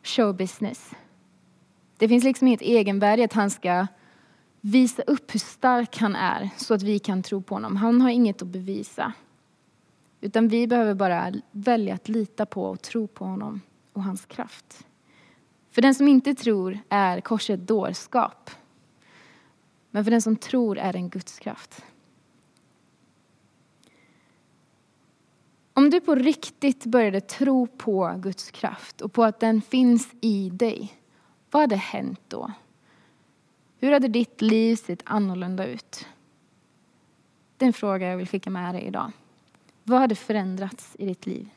showbusiness. 0.03 0.91
Det 1.97 2.07
finns 2.07 2.23
liksom 2.23 2.47
inget 2.47 2.61
egenvärde 2.61 3.23
att 3.23 3.33
han 3.33 3.49
ska 3.49 3.87
visa 4.61 5.01
upp 5.01 5.33
hur 5.33 5.39
stark 5.39 5.97
han 5.97 6.15
är 6.15 6.49
så 6.57 6.73
att 6.73 6.83
vi 6.83 6.99
kan 6.99 7.23
tro 7.23 7.41
på 7.41 7.55
honom. 7.55 7.75
Han 7.75 8.01
har 8.01 8.09
inget 8.09 8.41
att 8.41 8.47
bevisa. 8.47 9.13
Utan 10.21 10.47
vi 10.47 10.67
behöver 10.67 10.93
bara 10.93 11.33
välja 11.51 11.95
att 11.95 12.09
lita 12.09 12.45
på 12.45 12.63
och 12.63 12.81
tro 12.81 13.07
på 13.07 13.25
honom 13.25 13.61
och 13.93 14.03
hans 14.03 14.25
kraft. 14.25 14.85
För 15.77 15.81
den 15.81 15.95
som 15.95 16.07
inte 16.07 16.35
tror 16.35 16.79
är 16.89 17.21
korset 17.21 17.67
dårskap. 17.67 18.49
Men 19.91 20.03
för 20.03 20.11
den 20.11 20.21
som 20.21 20.35
tror 20.35 20.77
är 20.77 20.93
det 20.93 20.99
en 20.99 21.09
Guds 21.09 21.39
kraft. 21.39 21.85
Om 25.73 25.89
du 25.89 26.01
på 26.01 26.15
riktigt 26.15 26.85
började 26.85 27.21
tro 27.21 27.67
på 27.67 28.15
Guds 28.17 28.51
kraft 28.51 29.01
och 29.01 29.13
på 29.13 29.23
att 29.23 29.39
den 29.39 29.61
finns 29.61 30.09
i 30.21 30.49
dig, 30.49 30.97
vad 31.51 31.61
hade 31.61 31.75
hänt 31.75 32.21
då? 32.27 32.51
Hur 33.79 33.91
hade 33.91 34.07
ditt 34.07 34.41
liv 34.41 34.75
sett 34.75 35.01
annorlunda 35.05 35.65
ut? 35.65 36.07
Det 37.57 37.65
är 37.65 37.67
en 37.67 37.73
fråga 37.73 38.07
jag 38.07 38.17
vill 38.17 38.27
skicka 38.27 38.49
med 38.49 38.75
dig 38.75 38.83
idag. 38.83 39.11
Vad 39.83 39.99
hade 39.99 40.15
förändrats 40.15 40.95
i 40.99 41.05
ditt 41.05 41.25
liv? 41.25 41.49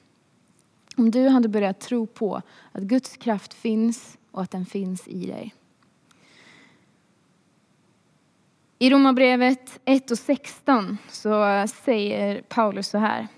Om 1.00 1.11
du 1.11 1.28
hade 1.28 1.49
börjat 1.49 1.80
tro 1.80 2.07
på 2.07 2.42
att 2.73 2.83
Guds 2.83 3.16
kraft 3.16 3.54
finns 3.54 4.19
och 4.30 4.42
att 4.42 4.50
den 4.50 4.66
finns 4.66 5.09
i 5.09 5.26
dig. 5.26 5.54
I 8.78 8.90
Romarbrevet 8.90 9.80
1 9.85 10.11
och 10.11 10.19
16 10.19 10.99
så 11.09 11.64
säger 11.69 12.42
Paulus 12.42 12.88
så 12.88 12.99
här. 12.99 13.28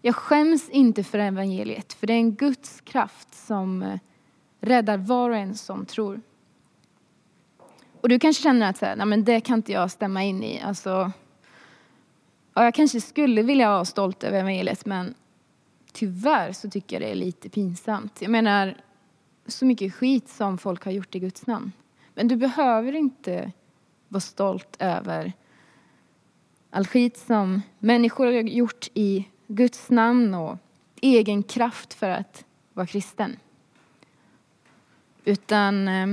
Jag 0.00 0.14
skäms 0.14 0.70
inte 0.70 1.04
för 1.04 1.18
evangeliet, 1.18 1.92
för 1.92 2.06
det 2.06 2.12
är 2.12 2.18
en 2.18 2.34
Guds 2.34 2.80
kraft 2.80 3.34
som 3.34 3.82
eh, 3.82 3.98
räddar 4.60 4.98
var 4.98 5.30
och 5.30 5.36
en 5.36 5.54
som 5.54 5.86
tror. 5.86 6.20
Och 8.00 8.08
du 8.08 8.18
kanske 8.18 8.42
känner 8.42 8.70
att 8.70 8.76
så 8.76 8.86
här, 8.86 8.96
nej, 8.96 9.06
men 9.06 9.24
det 9.24 9.40
kan 9.40 9.58
inte 9.58 9.72
jag 9.72 9.90
stämma 9.90 10.22
in 10.22 10.42
i. 10.42 10.60
Alltså, 10.60 11.12
ja, 12.54 12.64
jag 12.64 12.74
kanske 12.74 13.00
skulle 13.00 13.42
vilja 13.42 13.70
vara 13.70 13.84
stolt 13.84 14.24
över 14.24 14.38
evangeliet, 14.40 14.86
men 14.86 15.14
tyvärr 15.96 16.52
så 16.52 16.70
tycker 16.70 16.96
jag 16.96 17.02
det 17.02 17.10
är 17.10 17.14
lite 17.14 17.48
pinsamt. 17.48 18.22
Jag 18.22 18.30
menar, 18.30 18.76
så 19.46 19.66
mycket 19.66 19.94
skit 19.94 20.28
som 20.28 20.58
folk 20.58 20.84
har 20.84 20.92
gjort 20.92 21.14
i 21.14 21.18
Guds 21.18 21.46
namn. 21.46 21.72
Men 22.14 22.28
du 22.28 22.36
behöver 22.36 22.92
inte 22.94 23.52
vara 24.08 24.20
stolt 24.20 24.76
över 24.78 25.32
all 26.70 26.86
skit 26.86 27.16
som 27.18 27.62
människor 27.78 28.26
har 28.26 28.32
gjort 28.32 28.88
i 28.94 29.28
Guds 29.46 29.90
namn 29.90 30.34
och 30.34 30.58
egen 31.00 31.42
kraft 31.42 31.94
för 31.94 32.10
att 32.10 32.44
vara 32.72 32.86
kristen. 32.86 33.36
Utan 35.24 35.88
eh, 35.88 36.06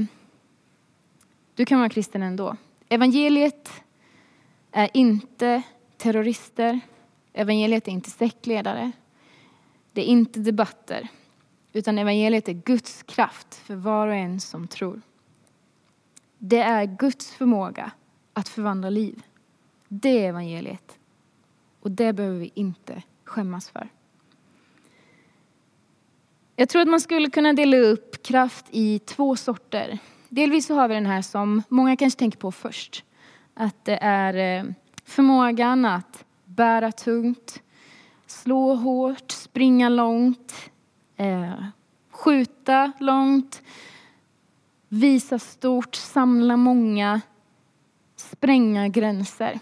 du 1.56 1.66
kan 1.66 1.80
vara 1.80 1.90
kristen 1.90 2.24
ändå. 2.24 2.58
Evangeliet 2.90 3.70
är 4.72 4.90
inte 4.94 5.62
terrorister. 5.98 6.80
Evangeliet 7.34 7.88
är 7.88 7.92
inte 7.92 8.10
sektledare. 8.10 8.92
Det 9.94 10.02
är 10.02 10.06
inte 10.06 10.40
debatter. 10.40 11.08
Utan 11.74 11.98
evangeliet 11.98 12.50
är 12.50 12.54
Guds 12.54 13.04
kraft 13.04 13.56
för 13.56 13.76
var 13.76 14.08
och 14.08 14.16
en 14.16 14.40
som 14.40 14.68
tror. 14.68 15.02
Det 16.38 16.60
är 16.62 16.86
Guds 16.86 17.32
förmåga 17.32 17.92
att 18.34 18.50
förvandla 18.50 18.90
liv. 18.90 19.24
Det 19.88 20.26
är 20.26 20.30
evangeliet. 20.30 20.98
Och 21.80 21.92
det 21.92 22.14
behöver 22.14 22.40
vi 22.40 22.52
inte 22.54 23.04
skämmas 23.24 23.70
för. 23.70 23.90
Jag 26.56 26.70
tror 26.70 26.82
att 26.82 26.88
man 26.88 27.02
skulle 27.02 27.30
kunna 27.30 27.54
dela 27.54 27.78
upp 27.78 28.24
kraft 28.24 28.66
i 28.72 29.00
två 29.00 29.36
sorter. 29.36 30.00
Delvis 30.30 30.66
så 30.66 30.76
har 30.76 30.88
vi 30.88 30.94
den 30.96 31.06
här 31.06 31.22
som 31.22 31.64
många 31.70 31.98
kanske 31.98 32.20
tänker 32.20 32.38
på 32.38 32.52
först. 32.52 33.04
Att 33.54 33.86
det 33.86 33.98
är 34.02 34.60
eh, 34.60 34.72
förmågan 35.06 35.86
att 35.86 36.26
bära 36.46 36.92
tungt, 36.92 37.62
slå 38.34 38.75
hårt, 38.75 39.32
springa 39.32 39.90
långt, 39.90 40.72
eh, 41.18 41.66
skjuta 42.12 42.92
långt, 43.00 43.62
visa 44.88 45.40
stort, 45.40 45.96
samla 45.96 46.58
många, 46.58 47.22
spränga 48.16 48.88
gränser. 48.88 49.60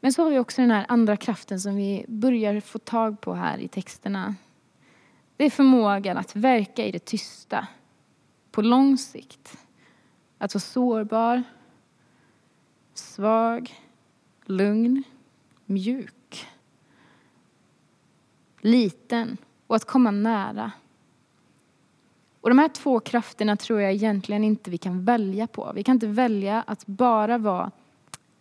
Men 0.00 0.12
så 0.12 0.22
har 0.22 0.30
vi 0.30 0.38
också 0.38 0.62
den 0.62 0.70
här 0.70 0.86
andra 0.88 1.16
kraften 1.16 1.60
som 1.60 1.76
vi 1.76 2.04
börjar 2.08 2.60
få 2.60 2.78
tag 2.78 3.20
på 3.20 3.34
här 3.34 3.58
i 3.58 3.68
texterna. 3.68 4.34
Det 5.36 5.44
är 5.44 5.50
förmågan 5.50 6.16
att 6.16 6.36
verka 6.36 6.84
i 6.84 6.90
det 6.90 7.04
tysta, 7.04 7.66
på 8.50 8.62
lång 8.62 8.98
sikt. 8.98 9.58
Att 10.38 10.54
vara 10.54 10.60
sårbar, 10.60 11.42
svag, 12.94 13.74
lugn, 14.44 15.02
mjuk, 15.66 16.12
liten 18.66 19.36
och 19.66 19.76
att 19.76 19.84
komma 19.84 20.10
nära. 20.10 20.72
Och 22.40 22.50
de 22.50 22.58
här 22.58 22.68
två 22.68 23.00
krafterna 23.00 23.56
tror 23.56 23.80
jag 23.80 23.92
egentligen 23.92 24.44
inte 24.44 24.70
vi 24.70 24.78
kan 24.78 25.04
välja 25.04 25.46
på. 25.46 25.72
Vi 25.74 25.82
kan 25.82 25.96
inte 25.96 26.06
välja 26.06 26.64
att 26.66 26.86
bara 26.86 27.38
vara 27.38 27.70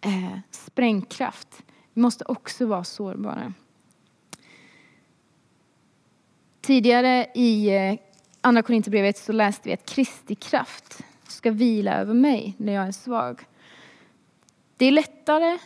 eh, 0.02 0.40
sprängkraft. 0.52 1.64
Vi 1.94 2.02
måste 2.02 2.24
också 2.28 2.66
vara 2.66 2.84
sårbara. 2.84 3.54
Tidigare 6.62 7.28
i 7.36 7.76
eh, 7.76 8.00
Andra 8.42 8.62
Korinthierbrevet 8.62 9.18
så 9.18 9.32
läste 9.32 9.70
vi 9.70 9.74
att 9.74 9.86
Kristi 9.86 10.36
kraft 10.36 11.04
ska 11.28 11.52
vila 11.52 11.94
över 11.94 12.14
mig 12.14 12.56
när 12.58 12.74
jag 12.74 12.88
är 12.88 12.92
svag. 12.92 13.42
Det 14.78 14.86
är 14.86 14.92
lättare, 14.92 15.58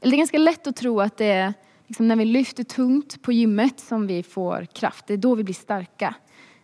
eller 0.00 0.10
det 0.10 0.16
är 0.16 0.18
ganska 0.18 0.38
lätt 0.38 0.66
att 0.66 0.76
tro 0.76 1.00
att 1.00 1.16
det 1.16 1.26
är 1.26 1.54
liksom 1.92 2.08
när 2.08 2.16
vi 2.16 2.24
lyfter 2.24 2.64
tungt 2.64 3.22
på 3.22 3.32
gymmet 3.32 3.80
som 3.80 4.06
vi 4.06 4.22
får 4.22 4.66
kraft. 4.72 5.06
Det 5.06 5.12
är 5.12 5.18
då 5.18 5.34
vi 5.34 5.44
blir 5.44 5.54
starka. 5.54 6.14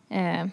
Eh, 0.09 0.47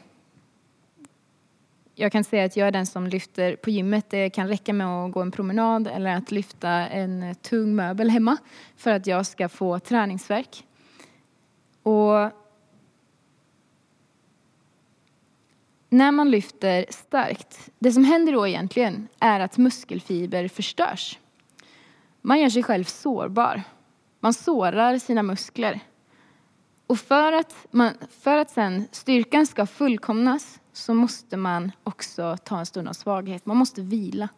jag 1.95 2.11
kan 2.11 2.23
säga 2.23 2.45
att 2.45 2.57
jag 2.57 2.67
är 2.67 2.71
den 2.71 2.85
som 2.85 3.07
lyfter 3.07 3.55
på 3.55 3.69
gymmet. 3.69 4.09
Det 4.09 4.29
kan 4.29 4.47
räcka 4.47 4.73
med 4.73 4.87
att 4.87 5.11
gå 5.11 5.21
en 5.21 5.31
promenad 5.31 5.87
eller 5.87 6.15
att 6.15 6.31
lyfta 6.31 6.69
en 6.69 7.35
tung 7.35 7.75
möbel 7.75 8.09
hemma 8.09 8.37
för 8.77 8.91
att 8.91 9.07
jag 9.07 9.25
ska 9.25 9.49
få 9.49 9.79
träningsverk. 9.79 10.63
Och 11.83 12.31
när 15.89 16.11
man 16.11 16.31
lyfter 16.31 16.85
starkt, 16.89 17.69
det 17.79 17.91
som 17.91 18.03
händer 18.03 18.33
då 18.33 18.47
egentligen 18.47 19.07
är 19.19 19.39
att 19.39 19.57
muskelfiber 19.57 20.47
förstörs. 20.47 21.19
Man 22.21 22.39
gör 22.39 22.49
sig 22.49 22.63
själv 22.63 22.83
sårbar. 22.83 23.63
Man 24.25 24.33
sårar 24.33 24.97
sina 24.97 25.23
muskler. 25.23 25.79
Och 26.87 26.99
för 26.99 27.33
att, 27.33 27.55
man, 27.71 27.93
för 28.19 28.37
att 28.37 28.49
sen 28.49 28.87
styrkan 28.91 29.47
ska 29.47 29.65
fullkomnas 29.65 30.59
så 30.73 30.93
måste 30.93 31.37
man 31.37 31.71
också 31.83 32.37
ta 32.43 32.59
en 32.59 32.65
stund 32.65 32.87
av 32.87 32.93
svaghet. 32.93 33.45
Man 33.45 33.57
måste 33.57 33.81
vila. 33.81 34.29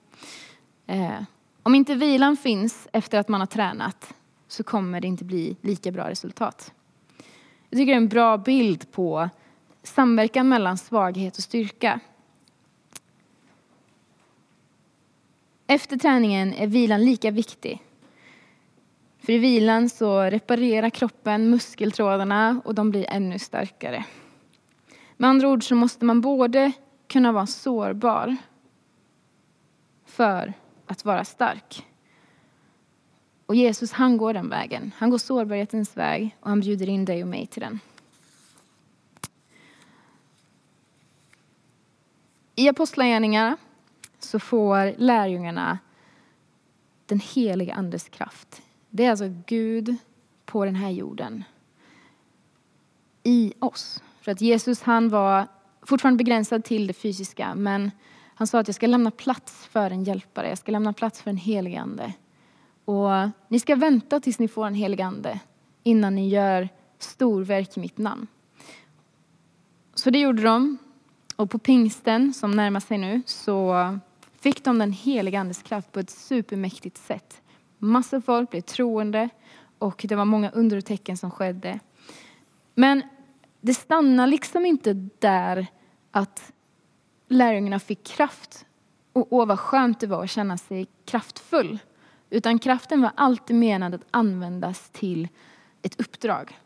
Eh, 0.88 1.22
om 1.64 1.76
inte 1.76 1.96
vilan 1.96 2.38
finns 2.38 2.88
efter 2.94 3.20
att 3.20 3.28
man 3.28 3.40
har 3.40 3.48
tränat 3.48 4.14
så 4.48 4.64
kommer 4.64 5.02
det 5.02 5.08
inte 5.08 5.24
bli 5.24 5.58
lika 5.62 5.92
bra 5.92 6.10
resultat. 6.10 6.74
Jag 7.70 7.78
tycker 7.78 7.92
det 7.92 7.98
är 7.98 8.02
en 8.02 8.08
bra 8.08 8.38
bild 8.38 8.92
på 8.92 9.30
samverkan 9.84 10.50
mellan 10.50 10.78
svaghet 10.78 11.38
och 11.38 11.44
styrka. 11.44 12.00
Efter 15.68 15.98
träningen 15.98 16.54
är 16.54 16.68
vilan 16.68 17.06
lika 17.06 17.32
viktig. 17.32 17.84
För 19.28 19.34
i 19.34 19.38
vilan 19.38 19.90
så 19.90 20.22
reparerar 20.22 20.90
kroppen 20.90 21.50
muskeltrådarna 21.50 22.62
och 22.66 22.76
de 22.76 22.90
blir 22.92 23.06
ännu 23.10 23.40
starkare. 23.40 24.06
Med 25.18 25.30
andra 25.30 25.50
ord 25.50 25.64
så 25.64 25.76
måste 25.76 26.06
man 26.06 26.22
både 26.22 26.72
kunna 27.08 27.32
vara 27.32 27.46
sårbar 27.48 28.36
för 30.06 30.54
att 30.86 31.06
vara 31.06 31.26
stark. 31.26 31.86
Och 33.46 33.56
Jesus 33.56 33.92
han 33.92 34.18
går 34.18 34.34
den 34.34 34.50
vägen. 34.50 34.92
Han 34.98 35.10
går 35.10 35.18
sårbarhetens 35.18 35.98
väg 35.98 36.38
och 36.40 36.50
han 36.50 36.60
bjuder 36.60 36.90
in 36.90 37.06
dig 37.06 37.24
och 37.24 37.30
mig 37.30 37.48
till 37.48 37.62
den. 37.62 37.80
I 42.56 42.70
Apostlagärningarna 42.70 43.58
så 44.20 44.40
får 44.40 44.94
lärjungarna 44.98 45.80
den 47.06 47.20
heliga 47.20 47.74
Andes 47.74 48.10
kraft. 48.10 48.62
Det 48.98 49.06
är 49.06 49.10
alltså 49.10 49.34
Gud 49.46 49.96
på 50.46 50.66
den 50.66 50.76
här 50.76 50.90
jorden. 50.90 51.44
I 53.24 53.54
oss. 53.60 54.04
För 54.22 54.32
att 54.32 54.42
Jesus 54.42 54.82
han 54.82 55.10
var 55.10 55.48
fortfarande 55.82 56.18
begränsad 56.18 56.64
till 56.64 56.88
det 56.88 56.94
fysiska 56.94 57.56
men 57.56 57.92
han 58.36 58.48
sa 58.48 58.60
att 58.60 58.68
jag 58.68 58.76
ska 58.76 58.88
lämna 58.88 59.12
plats 59.12 59.66
för 59.66 59.92
en 59.92 60.04
hjälpare, 60.04 60.50
jag 60.50 60.58
ska 60.58 60.72
lämna 60.72 60.94
plats 60.94 61.22
för 61.22 61.30
en 61.30 61.38
helig 61.38 61.76
ande. 61.76 62.14
Och 62.86 63.10
ni 63.48 63.60
ska 63.60 63.76
vänta 63.76 64.20
tills 64.20 64.40
ni 64.40 64.48
får 64.48 64.68
en 64.68 64.74
helig 64.74 65.02
ande 65.02 65.40
innan 65.84 66.16
ni 66.16 66.30
gör 66.30 66.70
storverk 67.00 67.78
i 67.78 67.80
mitt 67.80 67.98
namn. 67.98 68.28
Så 69.96 70.10
det 70.10 70.20
gjorde 70.20 70.44
de. 70.44 70.78
Och 71.36 71.50
på 71.50 71.60
pingsten 71.60 72.34
som 72.34 72.52
närmar 72.52 72.80
sig 72.80 72.98
nu 72.98 73.22
så 73.26 74.00
fick 74.40 74.64
de 74.64 74.80
den 74.80 74.92
heliga 74.92 75.40
andes 75.40 75.62
kraft 75.62 75.92
på 75.92 76.00
ett 76.00 76.10
supermäktigt 76.10 76.98
sätt. 76.98 77.42
Massor 77.78 78.18
av 78.18 78.22
folk 78.22 78.50
blev 78.50 78.62
troende 78.62 79.30
och 79.80 80.06
det 80.10 80.16
var 80.16 80.26
många 80.26 80.50
under 80.50 80.78
och 80.78 80.86
tecken 80.86 81.18
som 81.18 81.32
skedde. 81.32 81.80
Men 82.76 83.02
det 83.62 83.74
stannar 83.74 84.28
liksom 84.28 84.66
inte 84.66 84.94
där 85.20 85.68
att 86.12 86.54
lärjungarna 87.28 87.80
fick 87.80 88.04
kraft 88.04 88.66
och 89.14 89.28
åh 89.30 89.46
vad 89.46 89.60
skönt 89.60 90.00
det 90.00 90.08
var 90.08 90.24
att 90.24 90.30
känna 90.30 90.58
sig 90.58 90.88
kraftfull. 91.06 91.80
Utan 92.30 92.60
kraften 92.60 93.02
var 93.02 93.12
alltid 93.16 93.56
menad 93.56 93.96
att 93.96 94.06
användas 94.12 94.90
till 94.90 95.28
ett 95.82 96.00
uppdrag. 96.02 96.58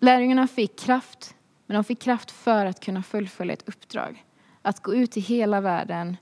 Lärjungarna 0.00 0.46
fick 0.46 0.78
kraft, 0.78 1.34
men 1.66 1.74
de 1.74 1.84
fick 1.84 2.00
kraft 2.00 2.30
för 2.30 2.66
att 2.66 2.80
kunna 2.80 3.02
fullfölja 3.02 3.52
ett 3.52 3.68
uppdrag. 3.68 4.24
Att 4.62 4.82
gå 4.82 4.94
ut 4.94 5.16
i 5.16 5.20
hela 5.20 5.60
världen 5.60 6.16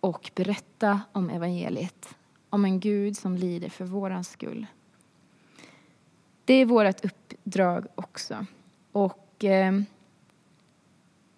och 0.00 0.30
berätta 0.34 1.00
om 1.12 1.30
evangeliet. 1.30 2.16
Om 2.50 2.64
en 2.64 2.80
Gud 2.80 3.16
som 3.16 3.36
lider 3.36 3.68
för 3.68 3.84
våran 3.84 4.24
skull. 4.24 4.66
Det 6.44 6.54
är 6.54 6.64
vårt 6.64 7.04
uppdrag 7.04 7.86
också. 7.94 8.46
Och 8.92 9.44
eh, 9.44 9.80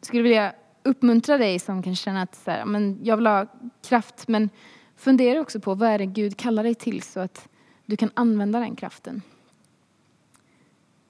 skulle 0.00 0.22
vilja 0.22 0.54
uppmuntra 0.82 1.38
dig 1.38 1.58
som 1.58 1.82
kan 1.82 1.96
känna 1.96 2.22
att 2.22 2.34
så 2.34 2.50
här, 2.50 2.64
men 2.64 2.98
jag 3.02 3.16
vill 3.16 3.26
ha 3.26 3.46
kraft, 3.82 4.28
men 4.28 4.50
fundera 4.96 5.40
också 5.40 5.60
på 5.60 5.74
vad 5.74 5.88
är 5.88 5.98
det 5.98 6.06
Gud 6.06 6.36
kallar 6.36 6.62
dig 6.62 6.74
till 6.74 7.02
så 7.02 7.20
att 7.20 7.48
du 7.86 7.96
kan 7.96 8.10
använda 8.14 8.60
den 8.60 8.76
kraften. 8.76 9.22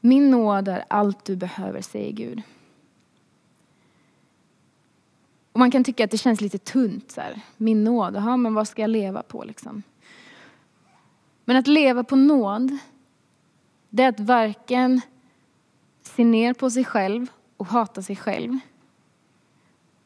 Min 0.01 0.31
nåd 0.31 0.69
är 0.69 0.85
allt 0.89 1.25
du 1.25 1.37
behöver, 1.37 1.81
säger 1.81 2.13
Gud. 2.13 2.43
Och 5.59 5.61
man 5.61 5.71
kan 5.71 5.85
tycka 5.85 6.05
att 6.05 6.11
det 6.11 6.19
känns 6.19 6.41
lite 6.41 6.59
tunt. 6.59 7.11
Så 7.11 7.21
här. 7.21 7.41
Min 7.57 7.85
nåd, 7.85 8.17
aha, 8.17 8.37
men 8.37 8.55
vad 8.55 8.69
ska 8.69 8.83
jag 8.83 8.91
leva 8.91 9.23
på? 9.23 9.45
Liksom? 9.45 9.83
Men 11.45 11.57
att 11.57 11.67
leva 11.67 12.05
på 12.05 12.17
nåd, 12.17 12.79
det 13.89 14.03
är 14.03 14.09
att 14.09 14.21
varken 14.21 15.01
se 16.03 16.25
ner 16.25 16.55
på 16.55 16.71
sig 16.71 16.85
själv 16.85 17.27
och 17.57 17.67
hata 17.67 18.03
sig 18.03 18.17
själv. 18.17 18.59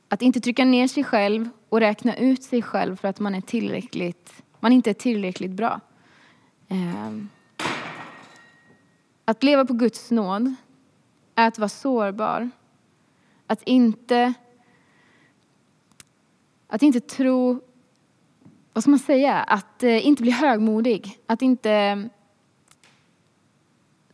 Att 0.09 0.23
inte 0.23 0.41
trycka 0.41 0.65
ner 0.65 0.89
sig 0.89 1.05
själv 1.05 1.49
och 1.69 1.81
räkna 1.81 2.17
ut 2.17 2.43
sig 2.43 2.63
själv 2.63 2.97
för 2.97 3.09
att 3.09 3.21
man, 3.21 3.35
är 3.35 3.41
tillräckligt, 3.41 4.43
man 4.61 4.73
inte 4.73 4.91
är 4.91 4.95
tillräckligt 4.95 5.51
bra. 5.51 5.81
Ehm. 6.69 7.29
Att 9.25 9.43
leva 9.43 9.65
på 9.65 9.73
Guds 9.73 10.11
nåd 10.11 10.55
är 11.35 11.49
att 11.49 11.59
vara 11.59 11.69
sårbar. 11.69 12.51
Att 13.47 13.63
inte, 13.63 14.35
att 16.73 16.83
inte 16.83 17.01
tro 17.01 17.61
vad 18.73 18.85
ska 18.85 18.91
man 18.91 18.99
säga, 18.99 19.35
att 19.35 19.83
eh, 19.83 20.07
inte 20.07 20.23
bli 20.23 20.31
högmodig. 20.31 21.19
Att 21.27 21.43
inte 21.43 21.73
eh, 21.73 21.97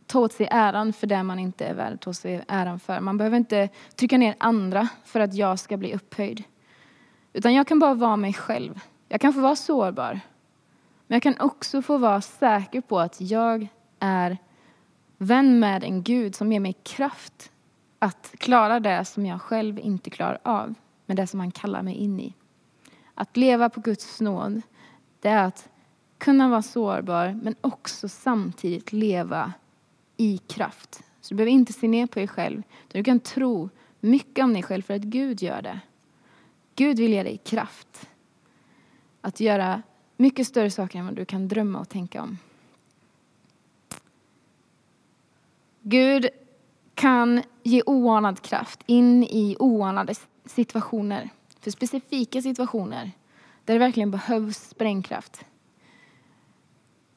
ta 0.05 0.19
åt 0.19 0.33
sig 0.33 0.47
äran 0.51 0.93
för 0.93 1.07
det 1.07 1.23
man 1.23 1.39
inte 1.39 1.65
är 1.65 1.73
värd 1.73 1.93
att 1.93 2.01
ta 2.01 2.09
åt 2.09 2.17
sig 2.17 2.43
äran 2.47 2.79
för. 2.79 2.99
Man 2.99 3.17
behöver 3.17 3.37
inte 3.37 3.69
trycka 3.95 4.17
ner 4.17 4.35
andra 4.37 4.87
för 5.05 5.19
att 5.19 5.33
jag 5.33 5.59
ska 5.59 5.77
bli 5.77 5.93
upphöjd. 5.93 6.43
Utan 7.33 7.53
jag 7.53 7.67
kan 7.67 7.79
bara 7.79 7.93
vara 7.93 8.15
mig 8.15 8.33
själv. 8.33 8.79
Jag 9.07 9.21
kan 9.21 9.33
få 9.33 9.39
vara 9.39 9.55
sårbar. 9.55 10.19
Men 11.07 11.15
jag 11.15 11.23
kan 11.23 11.39
också 11.39 11.81
få 11.81 11.97
vara 11.97 12.21
säker 12.21 12.81
på 12.81 12.99
att 12.99 13.21
jag 13.21 13.67
är 13.99 14.37
vän 15.17 15.59
med 15.59 15.83
en 15.83 16.03
Gud 16.03 16.35
som 16.35 16.51
ger 16.51 16.59
mig 16.59 16.75
kraft 16.83 17.51
att 17.99 18.33
klara 18.37 18.79
det 18.79 19.05
som 19.05 19.25
jag 19.25 19.41
själv 19.41 19.79
inte 19.79 20.09
klarar 20.09 20.39
av, 20.43 20.73
men 21.05 21.15
det 21.15 21.27
som 21.27 21.39
han 21.39 21.51
kallar 21.51 21.81
mig 21.81 21.95
in 21.95 22.19
i. 22.19 22.33
Att 23.19 23.37
leva 23.37 23.69
på 23.69 23.81
Guds 23.81 24.21
nåd, 24.21 24.61
det 25.19 25.29
är 25.29 25.43
att 25.43 25.69
kunna 26.17 26.49
vara 26.49 26.61
sårbar 26.61 27.39
men 27.43 27.55
också 27.61 28.09
samtidigt 28.09 28.93
leva 28.93 29.53
i 30.17 30.37
kraft. 30.37 31.03
Så 31.21 31.33
du 31.33 31.35
behöver 31.35 31.51
inte 31.51 31.73
se 31.73 31.87
ner 31.87 32.07
på 32.07 32.19
dig 32.19 32.27
själv. 32.27 32.63
Du 32.87 33.03
kan 33.03 33.19
tro 33.19 33.69
mycket 33.99 34.43
om 34.43 34.53
dig 34.53 34.63
själv 34.63 34.81
för 34.81 34.93
att 34.93 35.01
Gud 35.01 35.41
gör 35.41 35.61
det. 35.61 35.79
Gud 36.75 36.99
vill 36.99 37.11
ge 37.11 37.23
dig 37.23 37.37
kraft 37.37 38.09
att 39.21 39.39
göra 39.39 39.81
mycket 40.17 40.47
större 40.47 40.71
saker 40.71 40.99
än 40.99 41.05
vad 41.05 41.15
du 41.15 41.25
kan 41.25 41.47
drömma 41.47 41.79
och 41.79 41.89
tänka 41.89 42.21
om. 42.21 42.37
Gud 45.81 46.27
kan 46.95 47.43
ge 47.63 47.81
oanad 47.85 48.41
kraft 48.41 48.79
in 48.85 49.23
i 49.23 49.55
oanade 49.59 50.13
situationer. 50.45 51.29
För 51.69 51.71
specifika 51.71 52.41
situationer 52.41 53.11
där 53.65 53.73
det 53.73 53.79
verkligen 53.79 54.11
behövs 54.11 54.69
sprängkraft. 54.69 55.45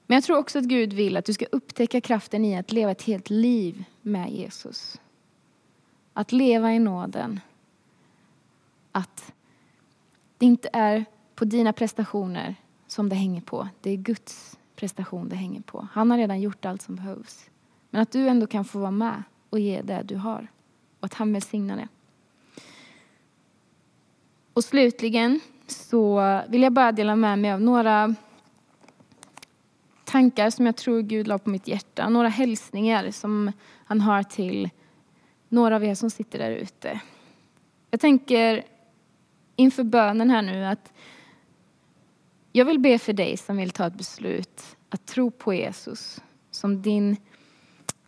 Men 0.06 0.14
jag 0.14 0.24
tror 0.24 0.38
också 0.38 0.58
att 0.58 0.64
Gud 0.64 0.92
vill 0.92 1.16
att 1.16 1.24
du 1.24 1.32
ska 1.32 1.44
upptäcka 1.52 2.00
kraften 2.00 2.44
i 2.44 2.58
att 2.58 2.72
leva 2.72 2.90
ett 2.90 3.02
helt 3.02 3.30
liv 3.30 3.84
med 4.02 4.30
Jesus. 4.30 5.00
Att 6.12 6.32
leva 6.32 6.72
i 6.72 6.78
nåden. 6.78 7.40
Att 8.92 9.32
det 10.38 10.46
inte 10.46 10.68
är 10.72 11.04
på 11.34 11.44
dina 11.44 11.72
prestationer 11.72 12.54
som 12.86 13.08
det 13.08 13.16
hänger 13.16 13.40
på. 13.40 13.68
Det 13.80 13.90
är 13.90 13.96
Guds 13.96 14.58
prestation 14.76 15.28
det 15.28 15.36
hänger 15.36 15.60
på. 15.60 15.88
Han 15.92 16.10
har 16.10 16.18
redan 16.18 16.40
gjort 16.40 16.64
allt 16.64 16.82
som 16.82 16.96
behövs. 16.96 17.50
Men 17.90 18.02
att 18.02 18.12
du 18.12 18.28
ändå 18.28 18.46
kan 18.46 18.64
få 18.64 18.78
vara 18.78 18.90
med 18.90 19.22
och 19.50 19.58
ge 19.58 19.82
det 19.82 20.02
du 20.02 20.16
har. 20.16 20.48
Och 21.00 21.06
att 21.06 21.14
han 21.14 21.32
välsignar 21.32 21.76
det. 21.76 21.88
Och 24.54 24.64
slutligen 24.64 25.40
så 25.66 26.40
vill 26.48 26.62
jag 26.62 26.72
bara 26.72 26.92
dela 26.92 27.16
med 27.16 27.38
mig 27.38 27.52
av 27.52 27.60
några 27.60 28.14
tankar 30.04 30.50
som 30.50 30.66
jag 30.66 30.76
tror 30.76 31.00
Gud 31.00 31.28
la 31.28 31.38
på 31.38 31.50
mitt 31.50 31.68
hjärta. 31.68 32.08
Några 32.08 32.28
hälsningar 32.28 33.10
som 33.10 33.52
han 33.84 34.00
har 34.00 34.22
till 34.22 34.70
några 35.48 35.76
av 35.76 35.84
er 35.84 35.94
som 35.94 36.10
sitter 36.10 36.38
där 36.38 36.50
ute. 36.50 37.00
Jag 37.90 38.00
tänker 38.00 38.64
inför 39.56 39.84
bönen 39.84 40.30
här 40.30 40.42
nu 40.42 40.64
att 40.64 40.92
jag 42.52 42.64
vill 42.64 42.78
be 42.78 42.98
för 42.98 43.12
dig 43.12 43.36
som 43.36 43.56
vill 43.56 43.70
ta 43.70 43.86
ett 43.86 43.94
beslut 43.94 44.76
att 44.88 45.06
tro 45.06 45.30
på 45.30 45.54
Jesus 45.54 46.20
som 46.50 46.82
din 46.82 47.16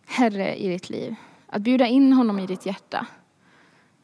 Herre 0.05 0.55
i 0.55 0.67
ditt 0.67 0.89
liv. 0.89 1.15
Att 1.47 1.61
bjuda 1.61 1.87
in 1.87 2.13
honom 2.13 2.39
i 2.39 2.47
ditt 2.47 2.65
hjärta. 2.65 3.07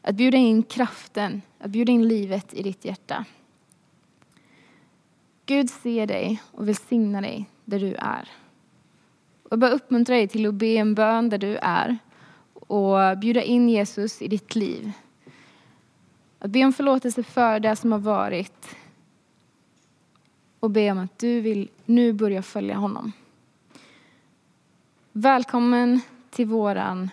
Att 0.02 0.14
bjuda 0.14 0.38
in 0.38 0.62
kraften, 0.62 1.42
att 1.58 1.70
bjuda 1.70 1.92
in 1.92 2.08
livet 2.08 2.54
i 2.54 2.62
ditt 2.62 2.84
hjärta. 2.84 3.24
Gud 5.46 5.70
ser 5.70 6.06
dig 6.06 6.42
och 6.52 6.68
välsignar 6.68 7.22
dig 7.22 7.48
där 7.64 7.80
du 7.80 7.94
är. 7.94 8.28
Och 9.42 9.52
jag 9.52 9.58
bara 9.58 9.70
uppmuntrar 9.70 10.16
dig 10.16 10.28
till 10.28 10.46
att 10.46 10.54
be 10.54 10.66
en 10.66 10.94
bön 10.94 11.28
där 11.28 11.38
du 11.38 11.56
är 11.56 11.98
och 12.54 13.18
bjuda 13.18 13.42
in 13.42 13.68
Jesus 13.68 14.22
i 14.22 14.28
ditt 14.28 14.54
liv. 14.54 14.92
Att 16.38 16.50
be 16.50 16.64
om 16.64 16.72
förlåtelse 16.72 17.22
för 17.22 17.60
det 17.60 17.76
som 17.76 17.92
har 17.92 17.98
varit 17.98 18.76
och 20.60 20.70
be 20.70 20.90
om 20.90 20.98
att 20.98 21.18
du 21.18 21.40
vill 21.40 21.68
nu 21.84 22.12
börja 22.12 22.42
följa 22.42 22.76
honom. 22.76 23.12
Välkommen 25.12 26.00
till 26.30 26.46
våran 26.46 27.10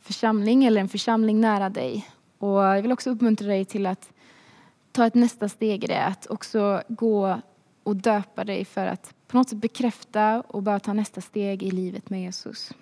församling 0.00 0.64
eller 0.64 0.80
en 0.80 0.88
församling 0.88 1.40
nära 1.40 1.68
dig. 1.68 2.06
Och 2.38 2.58
jag 2.58 2.82
vill 2.82 2.92
också 2.92 3.10
uppmuntra 3.10 3.48
dig 3.48 3.64
till 3.64 3.86
att 3.86 4.12
ta 4.92 5.06
ett 5.06 5.14
nästa 5.14 5.48
steg 5.48 5.84
i 5.84 5.86
det, 5.86 6.04
att 6.04 6.26
också 6.26 6.82
gå 6.88 7.40
och 7.82 7.96
döpa 7.96 8.44
dig 8.44 8.64
för 8.64 8.86
att 8.86 9.14
på 9.26 9.36
något 9.36 9.48
sätt 9.48 9.58
bekräfta 9.58 10.40
och 10.40 10.62
bara 10.62 10.80
ta 10.80 10.92
nästa 10.92 11.20
steg 11.20 11.62
i 11.62 11.70
livet 11.70 12.10
med 12.10 12.22
Jesus. 12.22 12.72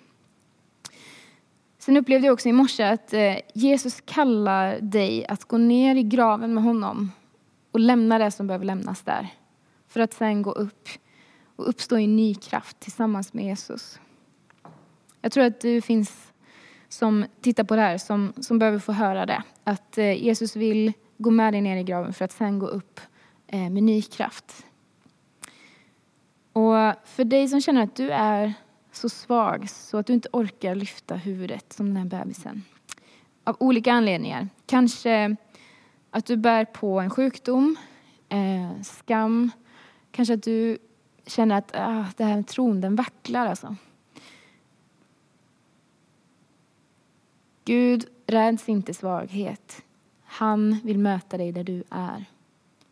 Sen 1.77 1.97
upplevde 1.97 2.27
jag 2.27 2.33
också 2.33 2.49
i 2.49 2.53
morse 2.53 2.83
att 2.83 3.13
eh, 3.13 3.37
Jesus 3.53 4.01
kallar 4.05 4.79
dig 4.81 5.25
att 5.25 5.45
gå 5.45 5.57
ner 5.57 5.95
i 5.95 6.03
graven 6.03 6.53
med 6.53 6.63
honom 6.63 7.11
och 7.71 7.79
lämna 7.79 8.17
det 8.17 8.31
som 8.31 8.47
behöver 8.47 8.65
lämnas 8.65 9.01
där. 9.01 9.27
För 9.87 9.99
att 9.99 10.13
sen 10.13 10.41
gå 10.41 10.51
upp 10.51 10.89
och 11.55 11.69
uppstå 11.69 11.97
i 11.97 12.07
ny 12.07 12.35
kraft 12.35 12.79
tillsammans 12.79 13.33
med 13.33 13.45
Jesus. 13.45 13.99
Jag 15.21 15.31
tror 15.31 15.43
att 15.43 15.61
du 15.61 15.81
finns 15.81 16.26
som 16.89 17.25
tittar 17.41 17.63
på 17.63 17.75
det 17.75 17.81
här 17.81 17.97
som, 17.97 18.33
som 18.41 18.59
behöver 18.59 18.79
få 18.79 18.91
höra 18.91 19.25
det. 19.25 19.43
Att 19.63 19.97
eh, 19.97 20.23
Jesus 20.23 20.55
vill 20.55 20.93
gå 21.17 21.29
med 21.29 21.53
dig 21.53 21.61
ner 21.61 21.77
i 21.77 21.83
graven 21.83 22.13
för 22.13 22.25
att 22.25 22.31
sen 22.31 22.59
gå 22.59 22.67
upp 22.67 22.99
eh, 23.47 23.69
med 23.69 23.83
ny 23.83 24.01
kraft. 24.01 24.65
Och 26.53 26.73
för 27.05 27.23
dig 27.23 27.47
som 27.47 27.61
känner 27.61 27.83
att 27.83 27.95
du 27.95 28.09
är 28.09 28.53
så 28.91 29.09
svag 29.09 29.69
så 29.69 29.97
att 29.97 30.07
du 30.07 30.13
inte 30.13 30.29
orkar 30.33 30.75
lyfta 30.75 31.15
huvudet 31.15 31.73
som 31.73 31.85
den 31.85 31.97
här 31.97 32.05
bebisen. 32.05 32.63
Av 33.43 33.55
olika 33.59 33.93
anledningar. 33.93 34.47
Kanske 34.65 35.35
att 36.11 36.25
du 36.25 36.37
bär 36.37 36.65
på 36.65 36.99
en 36.99 37.09
sjukdom, 37.09 37.75
eh, 38.29 38.81
skam. 38.81 39.51
Kanske 40.11 40.33
att 40.33 40.43
du 40.43 40.77
känner 41.25 41.57
att 41.57 41.71
ah, 41.75 42.05
det 42.17 42.23
här 42.23 42.35
med 42.35 42.47
tron, 42.47 42.81
den 42.81 42.95
vacklar 42.95 43.45
alltså. 43.45 43.75
Gud 47.67 48.05
räds 48.27 48.69
inte 48.69 48.93
svaghet. 48.93 49.83
Han 50.23 50.79
vill 50.83 50.97
möta 50.97 51.37
dig 51.37 51.51
där 51.51 51.63
du 51.63 51.83
är. 51.89 52.25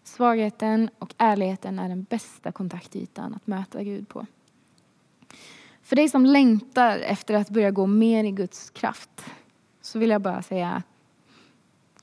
Svagheten 0.03 0.89
och 0.99 1.13
ärligheten 1.17 1.79
är 1.79 1.89
den 1.89 2.03
bästa 2.03 2.51
kontaktytan 2.51 3.33
att 3.33 3.47
möta 3.47 3.83
Gud 3.83 4.09
på. 4.09 4.25
För 5.81 5.95
dig 5.95 6.09
som 6.09 6.25
längtar 6.25 6.99
efter 6.99 7.33
att 7.33 7.49
börja 7.49 7.71
gå 7.71 7.88
mer 7.88 8.23
i 8.23 8.31
Guds 8.31 8.69
kraft 8.69 9.25
så 9.81 9.99
vill 9.99 10.09
jag 10.09 10.21
bara 10.21 10.41
säga 10.41 10.83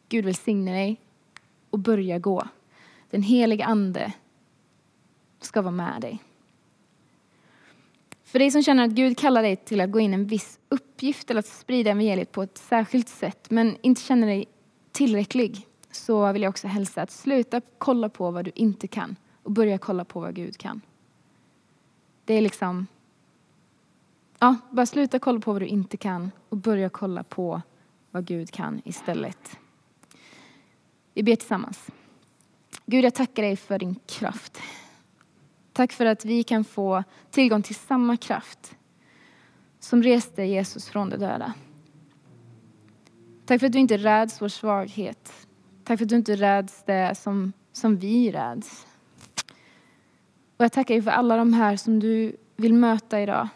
Gud 0.08 0.24
välsigne 0.24 0.72
dig 0.72 1.00
och 1.70 1.78
börja 1.78 2.18
gå. 2.18 2.48
Den 3.10 3.22
helige 3.22 3.64
Ande 3.64 4.12
ska 5.40 5.62
vara 5.62 5.72
med 5.72 6.00
dig. 6.00 6.18
För 8.32 8.38
dig 8.38 8.50
som 8.50 8.62
känner 8.62 8.84
att 8.84 8.90
Gud 8.90 9.18
kallar 9.18 9.42
dig 9.42 9.56
till 9.56 9.80
att 9.80 9.90
gå 9.90 10.00
in 10.00 10.14
en 10.14 10.26
viss 10.26 10.58
uppgift 10.68 11.30
eller 11.30 11.38
att 11.38 11.46
sprida 11.46 11.90
evangeliet 11.90 12.32
på 12.32 12.42
ett 12.42 12.58
särskilt 12.58 13.08
sätt 13.08 13.50
men 13.50 13.76
inte 13.82 14.00
känner 14.00 14.26
dig 14.26 14.48
tillräcklig 14.92 15.66
så 15.90 16.32
vill 16.32 16.42
jag 16.42 16.50
också 16.50 16.68
hälsa 16.68 17.02
att 17.02 17.10
sluta 17.10 17.60
kolla 17.78 18.08
på 18.08 18.30
vad 18.30 18.44
du 18.44 18.50
inte 18.54 18.88
kan 18.88 19.16
och 19.42 19.50
börja 19.50 19.78
kolla 19.78 20.04
på 20.04 20.20
vad 20.20 20.34
Gud 20.34 20.56
kan. 20.56 20.80
Det 22.24 22.34
är 22.34 22.40
liksom, 22.40 22.86
ja, 24.38 24.56
bara 24.70 24.86
sluta 24.86 25.18
kolla 25.18 25.40
på 25.40 25.52
vad 25.52 25.62
du 25.62 25.66
inte 25.66 25.96
kan 25.96 26.30
och 26.48 26.56
börja 26.56 26.88
kolla 26.88 27.22
på 27.22 27.62
vad 28.10 28.24
Gud 28.24 28.50
kan 28.50 28.82
istället. 28.84 29.58
Vi 31.14 31.22
ber 31.22 31.36
tillsammans. 31.36 31.86
Gud, 32.86 33.04
jag 33.04 33.14
tackar 33.14 33.42
dig 33.42 33.56
för 33.56 33.78
din 33.78 33.96
kraft. 34.06 34.60
Tack 35.72 35.92
för 35.92 36.06
att 36.06 36.24
vi 36.24 36.42
kan 36.42 36.64
få 36.64 37.04
tillgång 37.30 37.62
till 37.62 37.74
samma 37.74 38.16
kraft 38.16 38.76
som 39.80 40.02
reste 40.02 40.42
Jesus 40.42 40.88
från 40.88 41.10
de 41.10 41.16
döda. 41.16 41.54
Tack 43.46 43.60
för 43.60 43.66
att 43.66 43.72
du 43.72 43.78
inte 43.78 43.96
räds 43.96 44.42
vår 44.42 44.48
svaghet. 44.48 45.46
Tack 45.84 45.98
för 45.98 46.04
att 46.04 46.08
du 46.08 46.16
inte 46.16 46.36
räds 46.36 46.82
det 46.86 47.14
som, 47.14 47.52
som 47.72 47.96
vi 47.96 48.32
räds. 48.32 48.86
Och 50.56 50.64
jag 50.64 50.72
tackar 50.72 50.94
dig 50.94 51.02
för 51.02 51.10
alla 51.10 51.36
de 51.36 51.52
här 51.52 51.76
som 51.76 52.00
du 52.00 52.36
vill 52.56 52.74
möta 52.74 53.20
idag. 53.20 53.48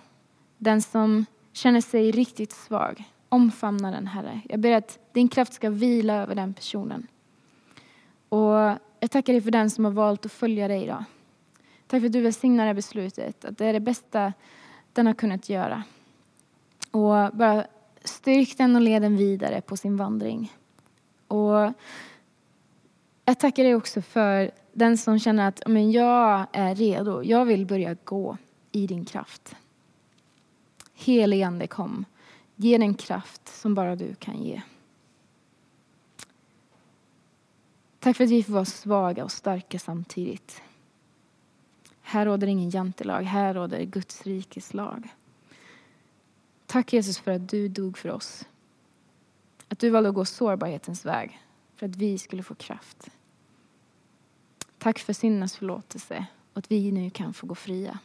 Den 0.58 0.82
som 0.82 1.26
känner 1.52 1.80
sig 1.80 2.10
riktigt 2.10 2.52
svag, 2.52 3.04
omfamna 3.28 3.90
den 3.90 4.06
Herre. 4.06 4.40
Jag 4.48 4.60
ber 4.60 4.72
att 4.72 4.98
din 5.12 5.28
kraft 5.28 5.52
ska 5.52 5.70
vila 5.70 6.14
över 6.14 6.34
den 6.34 6.54
personen. 6.54 7.06
Och 8.28 8.54
jag 9.00 9.10
tackar 9.10 9.32
dig 9.32 9.42
för 9.42 9.50
den 9.50 9.70
som 9.70 9.84
har 9.84 9.92
valt 9.92 10.26
att 10.26 10.32
följa 10.32 10.68
dig 10.68 10.82
idag. 10.82 11.04
Tack 11.86 12.00
för 12.00 12.06
att 12.06 12.12
du 12.12 12.20
välsignar 12.20 12.66
det 12.66 12.74
beslutet, 12.74 13.44
att 13.44 13.58
det 13.58 13.66
är 13.66 13.72
det 13.72 13.80
bästa 13.80 14.32
den 14.92 15.06
har 15.06 15.14
kunnat 15.14 15.48
göra. 15.48 15.82
Och 16.90 17.36
bara 17.36 17.66
styrk 18.04 18.58
den 18.58 18.76
och 18.76 18.82
led 18.82 19.02
den 19.02 19.16
vidare 19.16 19.60
på 19.60 19.76
sin 19.76 19.96
vandring. 19.96 20.52
Och 21.28 21.72
jag 23.24 23.38
tackar 23.38 23.64
dig 23.64 23.74
också 23.74 24.02
för 24.02 24.50
den 24.72 24.98
som 24.98 25.18
känner 25.18 25.48
att 25.48 25.62
men 25.66 25.92
jag 25.92 26.46
är 26.52 26.74
redo, 26.74 27.22
jag 27.22 27.44
vill 27.44 27.66
börja 27.66 27.96
gå 28.04 28.36
i 28.72 28.86
din 28.86 29.04
kraft. 29.04 29.56
Helige 30.94 31.46
Ande 31.46 31.66
kom, 31.66 32.04
ge 32.56 32.78
den 32.78 32.94
kraft 32.94 33.48
som 33.48 33.74
bara 33.74 33.96
du 33.96 34.14
kan 34.14 34.42
ge. 34.42 34.62
Tack 37.98 38.16
för 38.16 38.24
att 38.24 38.30
vi 38.30 38.42
får 38.42 38.52
vara 38.52 38.64
svaga 38.64 39.24
och 39.24 39.32
starka 39.32 39.78
samtidigt. 39.78 40.62
Här 42.08 42.26
råder 42.26 42.46
ingen 42.46 42.70
jantelag, 42.70 43.22
här 43.22 43.54
råder 43.54 43.84
Guds 43.84 44.22
rikes 44.22 44.74
lag. 44.74 45.08
Tack 46.66 46.92
Jesus 46.92 47.18
för 47.18 47.30
att 47.30 47.48
du 47.48 47.68
dog 47.68 47.98
för 47.98 48.08
oss. 48.08 48.46
Att 49.68 49.78
du 49.78 49.90
valde 49.90 50.08
att 50.08 50.14
gå 50.14 50.24
sårbarhetens 50.24 51.04
väg 51.04 51.40
för 51.74 51.86
att 51.86 51.96
vi 51.96 52.18
skulle 52.18 52.42
få 52.42 52.54
kraft. 52.54 53.10
Tack 54.78 54.98
för 54.98 55.12
syndernas 55.12 55.56
förlåtelse 55.56 56.26
och 56.52 56.58
att 56.58 56.70
vi 56.70 56.92
nu 56.92 57.10
kan 57.10 57.34
få 57.34 57.46
gå 57.46 57.54
fria. 57.54 57.98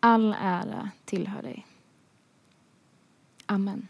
All 0.00 0.36
ära 0.40 0.90
tillhör 1.04 1.42
dig. 1.42 1.66
Amen. 3.46 3.88